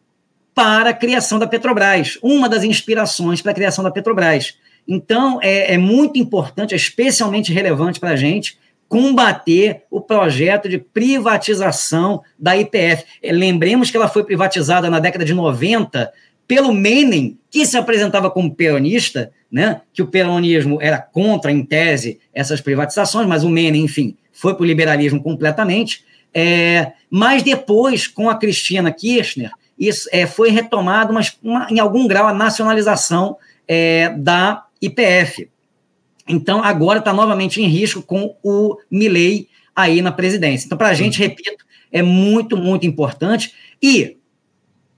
para 0.53 0.89
a 0.89 0.93
criação 0.93 1.39
da 1.39 1.47
Petrobras, 1.47 2.17
uma 2.21 2.49
das 2.49 2.63
inspirações 2.63 3.41
para 3.41 3.51
a 3.51 3.55
criação 3.55 3.83
da 3.83 3.91
Petrobras. 3.91 4.55
Então, 4.87 5.39
é, 5.41 5.73
é 5.73 5.77
muito 5.77 6.17
importante, 6.17 6.73
é 6.73 6.77
especialmente 6.77 7.53
relevante 7.53 7.99
para 7.99 8.11
a 8.11 8.15
gente 8.15 8.57
combater 8.89 9.83
o 9.91 10.01
projeto 10.01 10.67
de 10.67 10.79
privatização 10.79 12.23
da 12.37 12.57
IPF. 12.57 13.05
É, 13.21 13.31
lembremos 13.31 13.91
que 13.91 13.95
ela 13.95 14.07
foi 14.07 14.23
privatizada 14.23 14.89
na 14.89 14.99
década 14.99 15.23
de 15.23 15.33
90 15.33 16.11
pelo 16.47 16.73
Menem, 16.73 17.37
que 17.51 17.63
se 17.67 17.77
apresentava 17.77 18.31
como 18.31 18.55
peronista, 18.55 19.31
né, 19.51 19.81
que 19.93 20.01
o 20.01 20.07
peronismo 20.07 20.81
era 20.81 20.97
contra, 20.97 21.51
em 21.51 21.63
tese, 21.63 22.19
essas 22.33 22.59
privatizações, 22.59 23.27
mas 23.27 23.43
o 23.43 23.49
Menem, 23.49 23.83
enfim, 23.83 24.17
foi 24.33 24.55
para 24.55 24.63
o 24.63 24.65
liberalismo 24.65 25.21
completamente. 25.21 26.03
É, 26.33 26.93
mas 27.09 27.43
depois, 27.43 28.07
com 28.07 28.27
a 28.27 28.35
Cristina 28.35 28.91
Kirchner, 28.91 29.51
isso 29.79 30.09
é, 30.11 30.27
foi 30.27 30.49
retomado, 30.49 31.13
mas 31.13 31.37
uma, 31.41 31.67
em 31.69 31.79
algum 31.79 32.07
grau, 32.07 32.27
a 32.27 32.33
nacionalização 32.33 33.37
é, 33.67 34.09
da 34.17 34.65
IPF. 34.81 35.49
Então, 36.27 36.63
agora 36.63 36.99
está 36.99 37.13
novamente 37.13 37.61
em 37.61 37.67
risco 37.67 38.01
com 38.01 38.35
o 38.43 38.77
Milley 38.91 39.47
aí 39.75 40.01
na 40.01 40.11
presidência. 40.11 40.65
Então, 40.65 40.77
para 40.77 40.89
a 40.89 40.93
gente, 40.93 41.17
repito, 41.17 41.65
é 41.91 42.03
muito, 42.03 42.57
muito 42.57 42.85
importante. 42.85 43.53
E 43.81 44.17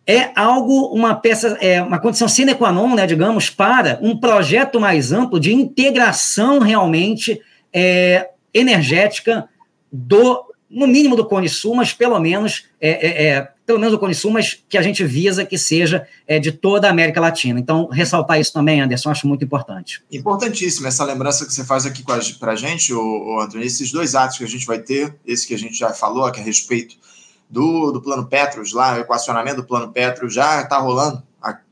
é 0.05 0.31
algo, 0.35 0.87
uma 0.87 1.15
peça, 1.15 1.57
é 1.61 1.81
uma 1.81 1.99
condição 1.99 2.27
sine 2.27 2.55
qua 2.55 2.71
non, 2.71 2.95
né, 2.95 3.05
digamos, 3.05 3.49
para 3.49 3.99
um 4.01 4.17
projeto 4.17 4.79
mais 4.79 5.11
amplo 5.11 5.39
de 5.39 5.53
integração 5.53 6.59
realmente 6.59 7.39
é, 7.71 8.29
energética 8.53 9.47
do, 9.91 10.43
no 10.69 10.87
mínimo 10.87 11.15
do 11.15 11.25
Cone 11.25 11.47
Sul, 11.47 11.75
mas 11.75 11.93
pelo 11.93 12.19
menos 12.19 12.65
é, 12.79 12.89
é, 12.89 13.27
é 13.27 13.47
pelo 13.71 13.79
menos 13.79 13.95
o 13.95 13.99
Cone 13.99 14.13
Sul, 14.13 14.31
mas 14.31 14.61
que 14.67 14.77
a 14.77 14.81
gente 14.81 15.01
visa 15.05 15.45
que 15.45 15.57
seja 15.57 16.05
é, 16.27 16.37
de 16.39 16.51
toda 16.51 16.87
a 16.87 16.91
América 16.91 17.21
Latina. 17.21 17.57
Então, 17.57 17.87
ressaltar 17.87 18.37
isso 18.37 18.51
também, 18.51 18.81
Anderson, 18.81 19.09
acho 19.09 19.25
muito 19.25 19.45
importante. 19.45 20.03
Importantíssimo 20.11 20.87
essa 20.87 21.05
lembrança 21.05 21.45
que 21.45 21.53
você 21.53 21.63
faz 21.63 21.85
aqui 21.85 22.03
para 22.03 22.51
a 22.51 22.55
gente, 22.55 22.93
o, 22.93 23.39
Antônio, 23.39 23.65
esses 23.65 23.89
dois 23.89 24.13
atos 24.13 24.37
que 24.37 24.43
a 24.43 24.47
gente 24.47 24.65
vai 24.65 24.79
ter, 24.79 25.15
esse 25.25 25.47
que 25.47 25.53
a 25.53 25.57
gente 25.57 25.73
já 25.77 25.93
falou, 25.93 26.29
que 26.33 26.39
é 26.39 26.43
a 26.43 26.45
respeito 26.45 26.97
do, 27.49 27.93
do 27.93 28.01
Plano 28.01 28.27
Petros, 28.27 28.73
lá, 28.73 28.97
o 28.97 28.99
equacionamento 28.99 29.57
do 29.57 29.63
Plano 29.63 29.89
Petros 29.89 30.33
já 30.33 30.61
está 30.61 30.77
rolando, 30.77 31.23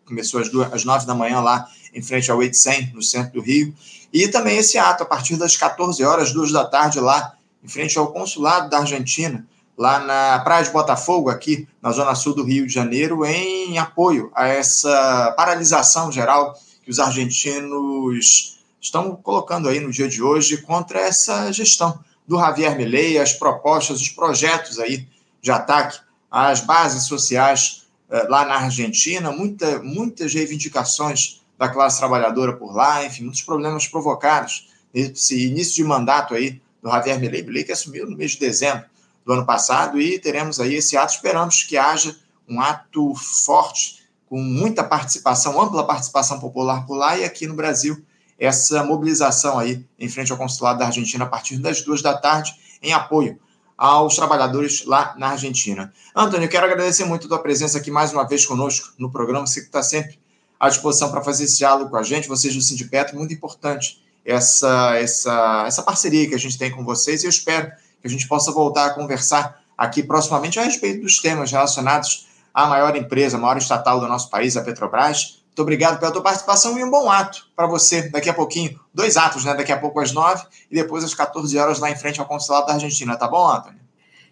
começou 0.06 0.40
às, 0.40 0.48
duas, 0.48 0.72
às 0.72 0.86
nove 0.86 1.06
da 1.06 1.14
manhã 1.14 1.42
lá, 1.42 1.68
em 1.94 2.02
frente 2.02 2.32
ao 2.32 2.38
800, 2.38 2.94
no 2.94 3.04
centro 3.04 3.34
do 3.34 3.42
Rio, 3.42 3.76
e 4.14 4.30
também 4.30 4.58
esse 4.58 4.78
ato, 4.78 5.04
a 5.04 5.06
partir 5.06 5.36
das 5.36 5.58
14 5.58 6.02
horas, 6.02 6.32
duas 6.32 6.50
da 6.50 6.64
tarde, 6.64 6.98
lá, 7.02 7.34
em 7.62 7.68
frente 7.68 7.98
ao 7.98 8.12
consulado 8.14 8.70
da 8.70 8.80
Argentina, 8.80 9.46
lá 9.80 9.98
na 9.98 10.40
Praia 10.40 10.66
de 10.66 10.72
Botafogo, 10.72 11.30
aqui 11.30 11.66
na 11.82 11.94
zona 11.94 12.14
sul 12.14 12.36
do 12.36 12.44
Rio 12.44 12.68
de 12.68 12.74
Janeiro, 12.74 13.26
em 13.26 13.78
apoio 13.78 14.30
a 14.36 14.46
essa 14.46 15.34
paralisação 15.38 16.12
geral 16.12 16.54
que 16.84 16.92
os 16.92 17.00
argentinos 17.00 18.60
estão 18.82 19.16
colocando 19.16 19.70
aí 19.70 19.80
no 19.80 19.90
dia 19.90 20.10
de 20.10 20.22
hoje 20.22 20.58
contra 20.58 21.00
essa 21.00 21.50
gestão 21.54 21.98
do 22.28 22.38
Javier 22.38 22.76
Milei, 22.76 23.18
as 23.18 23.32
propostas, 23.32 24.02
os 24.02 24.10
projetos 24.10 24.80
aí 24.80 25.08
de 25.42 25.50
ataque 25.50 25.98
às 26.30 26.60
bases 26.60 27.06
sociais 27.06 27.88
eh, 28.10 28.28
lá 28.28 28.44
na 28.44 28.56
Argentina, 28.56 29.32
muita, 29.32 29.80
muitas 29.82 30.34
reivindicações 30.34 31.42
da 31.58 31.70
classe 31.70 32.00
trabalhadora 32.00 32.52
por 32.52 32.76
lá, 32.76 33.06
enfim, 33.06 33.24
muitos 33.24 33.44
problemas 33.44 33.88
provocados 33.88 34.68
nesse 34.94 35.48
início 35.48 35.76
de 35.76 35.86
mandato 35.86 36.34
aí 36.34 36.62
do 36.84 36.90
Javier 36.90 37.18
Milei, 37.18 37.44
Milei 37.44 37.64
que 37.64 37.72
assumiu 37.72 38.06
no 38.06 38.18
mês 38.18 38.32
de 38.32 38.40
dezembro 38.40 38.84
do 39.30 39.34
ano 39.34 39.46
passado 39.46 40.02
e 40.02 40.18
teremos 40.18 40.60
aí 40.60 40.74
esse 40.74 40.98
ato. 40.98 41.14
Esperamos 41.14 41.62
que 41.62 41.78
haja 41.78 42.18
um 42.48 42.60
ato 42.60 43.14
forte, 43.14 44.00
com 44.28 44.42
muita 44.42 44.84
participação, 44.84 45.62
ampla 45.62 45.86
participação 45.86 46.40
popular 46.40 46.84
por 46.88 46.96
lá 46.96 47.16
e 47.16 47.24
aqui 47.24 47.46
no 47.46 47.54
Brasil, 47.54 48.04
essa 48.40 48.84
mobilização 48.84 49.60
aí 49.60 49.86
em 50.00 50.10
frente 50.10 50.32
ao 50.32 50.38
consulado 50.38 50.80
da 50.80 50.88
Argentina 50.88 51.26
a 51.26 51.28
partir 51.28 51.60
das 51.60 51.84
duas 51.84 52.02
da 52.02 52.18
tarde, 52.18 52.56
em 52.82 52.92
apoio 52.92 53.40
aos 53.78 54.16
trabalhadores 54.16 54.84
lá 54.86 55.14
na 55.16 55.28
Argentina. 55.30 55.94
Antônio, 56.16 56.50
quero 56.50 56.66
agradecer 56.66 57.06
muito 57.06 57.28
a 57.28 57.30
tua 57.30 57.40
presença 57.40 57.78
aqui 57.78 57.92
mais 57.92 58.12
uma 58.12 58.28
vez 58.28 58.48
conosco 58.48 58.94
no 58.98 59.12
programa. 59.12 59.46
Você 59.46 59.62
que 59.62 59.68
está 59.68 59.84
sempre 59.84 60.18
à 60.60 60.70
disposição 60.70 61.12
para 61.12 61.22
fazer 61.22 61.44
esse 61.44 61.60
diálogo 61.60 61.92
com 61.92 61.98
a 61.98 62.04
gente, 62.04 62.28
vocês 62.28 62.56
do 62.56 62.62
Sindipetro, 62.62 63.16
muito 63.16 63.32
importante 63.32 64.02
essa, 64.26 64.96
essa, 64.96 65.66
essa 65.68 65.84
parceria 65.84 66.28
que 66.28 66.34
a 66.34 66.40
gente 66.40 66.58
tem 66.58 66.72
com 66.72 66.84
vocês 66.84 67.22
e 67.22 67.28
eu 67.28 67.30
espero 67.30 67.72
que 68.02 68.08
a 68.08 68.10
gente 68.10 68.28
possa 68.28 68.52
voltar 68.52 68.88
a 68.88 68.90
conversar 68.94 69.60
aqui 69.78 70.04
proximamente 70.04 70.60
a 70.60 70.64
respeito 70.64 71.02
dos 71.02 71.20
temas 71.20 71.52
relacionados 71.52 72.28
à 72.54 72.66
maior 72.68 72.96
empresa, 72.96 73.38
a 73.38 73.40
maior 73.40 73.58
estatal 73.58 74.00
do 74.00 74.08
nosso 74.08 74.30
país, 74.30 74.58
a 74.58 74.62
Petrobras. 74.62 75.40
Muito 75.48 75.62
obrigado 75.62 76.00
pela 76.00 76.12
tua 76.12 76.22
participação 76.22 76.78
e 76.78 76.84
um 76.84 76.90
bom 76.90 77.10
ato 77.10 77.48
para 77.56 77.68
você 77.68 78.10
daqui 78.10 78.30
a 78.30 78.34
pouquinho. 78.34 78.80
Dois 78.94 79.18
atos, 79.18 79.44
né? 79.46 79.54
Daqui 79.54 79.72
a 79.72 79.78
pouco 79.78 80.00
às 80.00 80.12
nove 80.12 80.44
e 80.72 80.76
depois 80.76 81.04
às 81.04 81.14
14 81.14 81.58
horas 81.58 81.80
lá 81.80 81.92
em 81.92 81.96
frente 81.96 82.20
ao 82.20 82.26
consulado 82.26 82.68
da 82.68 82.74
Argentina. 82.74 83.16
Tá 83.16 83.28
bom, 83.28 83.50
Antônio? 83.50 83.80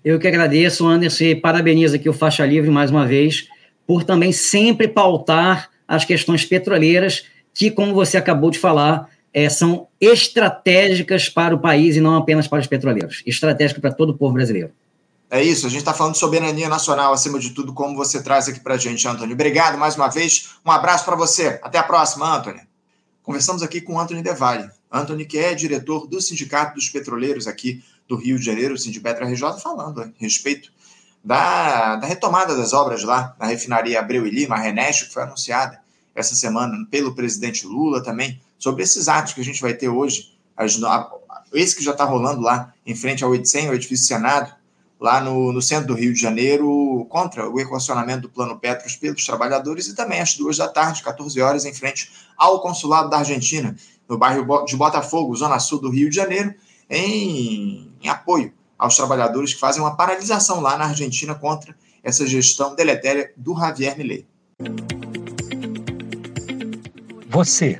Eu 0.04 0.20
que 0.20 0.28
agradeço, 0.28 0.88
Anderson, 0.88 1.24
e 1.24 1.36
parabenizo 1.36 1.96
aqui 1.96 2.08
o 2.08 2.14
Faixa 2.14 2.46
Livre 2.46 2.70
mais 2.70 2.92
uma 2.92 3.06
vez 3.06 3.48
por 3.86 4.04
também 4.04 4.32
sempre 4.32 4.88
pautar 4.88 5.70
as 5.88 6.04
questões 6.04 6.46
petroleiras 6.46 7.26
que, 7.54 7.72
como 7.72 7.94
você 7.94 8.18
acabou 8.18 8.52
de 8.52 8.60
falar, 8.60 9.10
é, 9.34 9.50
são 9.50 9.88
estratégicas 10.00 11.30
para 11.30 11.54
o 11.54 11.60
país 11.60 11.96
e 11.96 12.02
não 12.02 12.16
apenas 12.16 12.48
para 12.48 12.60
os 12.60 12.68
petroleiros. 12.68 13.24
Estratégicas 13.26 13.82
para 13.82 13.94
todo 13.94 14.10
o 14.10 14.18
povo 14.18 14.34
brasileiro. 14.34 14.72
É 15.30 15.44
isso, 15.44 15.68
a 15.68 15.70
gente 15.70 15.80
está 15.80 15.94
falando 15.94 16.14
de 16.14 16.20
soberania 16.20 16.70
nacional, 16.70 17.12
acima 17.12 17.38
de 17.38 17.50
tudo, 17.50 17.74
como 17.74 17.98
você 17.98 18.24
traz 18.24 18.48
aqui 18.48 18.62
para 18.62 18.76
a 18.76 18.78
gente, 18.78 19.06
Antônio. 19.08 19.34
Obrigado 19.34 19.78
mais 19.78 19.96
uma 19.96 20.08
vez, 20.08 20.52
um 20.66 20.72
abraço 20.72 21.04
para 21.04 21.18
você. 21.18 21.60
Até 21.62 21.78
a 21.78 21.84
próxima, 21.84 22.34
Antônio. 22.34 22.62
Conversamos 23.22 23.62
aqui 23.62 23.82
com 23.82 24.00
Antônio 24.00 24.24
Devalle. 24.24 24.70
Antônio, 24.90 25.28
que 25.28 25.38
é 25.38 25.54
diretor 25.54 26.08
do 26.08 26.22
Sindicato 26.22 26.76
dos 26.76 26.88
Petroleiros 26.90 27.46
aqui 27.46 27.84
do 28.08 28.16
Rio 28.16 28.40
de 28.40 28.46
Janeiro, 28.46 28.74
o 28.74 28.78
Sindipetra 28.78 29.26
RJ, 29.26 29.60
falando 29.62 30.02
a 30.02 30.10
respeito 30.18 30.72
da, 31.22 31.98
da, 31.98 32.08
retomada 32.08 32.56
das 32.56 32.72
obras 32.72 33.04
lá 33.04 33.36
na 33.38 33.48
refinaria 33.48 34.00
Abreu 34.00 34.26
e 34.26 34.30
Lima, 34.30 34.56
a 34.56 34.60
Renesto, 34.60 35.08
que 35.08 35.14
foi 35.14 35.24
anunciada 35.24 35.78
essa 36.16 36.36
semana 36.36 36.88
pelo 36.90 37.14
presidente 37.14 37.68
Lula 37.68 38.02
também, 38.02 38.42
sobre 38.58 38.84
esses 38.84 39.08
atos 39.08 39.34
que 39.34 39.42
a 39.42 39.44
gente 39.44 39.62
vai 39.62 39.74
ter 39.74 39.90
hoje, 39.90 40.38
as, 40.56 40.80
esse 41.54 41.76
que 41.76 41.84
já 41.84 41.92
está 41.92 42.04
rolando 42.04 42.42
lá 42.42 42.74
em 42.86 42.96
frente 42.96 43.24
ao 43.24 43.32
800, 43.32 43.70
o 43.70 43.74
edifício 43.74 44.06
Senado, 44.06 44.54
lá 45.00 45.22
no, 45.22 45.54
no, 45.54 45.62
centro 45.62 45.88
do 45.88 45.94
Rio 45.94 46.14
de 46.14 46.20
Janeiro, 46.20 47.06
contra 47.10 47.48
o 47.48 47.60
equacionamento 47.60 48.22
do 48.22 48.30
Plano 48.30 48.58
Petros 48.58 48.96
pelos 48.96 49.24
trabalhadores, 49.26 49.88
e 49.88 49.96
também 49.96 50.20
às 50.20 50.36
duas 50.36 50.58
da 50.58 50.68
tarde, 50.68 51.04
14 51.04 51.40
horas, 51.40 51.66
em 51.66 51.74
frente 51.74 52.12
ao 52.36 52.62
consulado 52.62 53.10
da 53.10 53.20
Argentina, 53.20 53.76
no 54.10 54.18
bairro 54.18 54.66
de 54.66 54.76
Botafogo, 54.76 55.36
zona 55.36 55.60
sul 55.60 55.80
do 55.80 55.90
Rio 55.90 56.10
de 56.10 56.16
Janeiro, 56.16 56.54
em, 56.90 57.92
em 58.02 58.10
apoio 58.10 58.54
aos 58.78 58.96
trabalhadores 58.96 59.54
que 59.54 59.60
fazem 59.60 59.82
uma 59.82 59.96
paralisação 59.96 60.60
lá 60.62 60.78
na 60.78 60.86
Argentina 60.86 61.36
contra 61.36 61.76
essa 62.04 62.26
gestão 62.26 62.76
deletéria 62.76 63.32
do 63.36 63.56
Javier 63.56 63.98
Milei. 63.98 64.26
Você, 67.30 67.80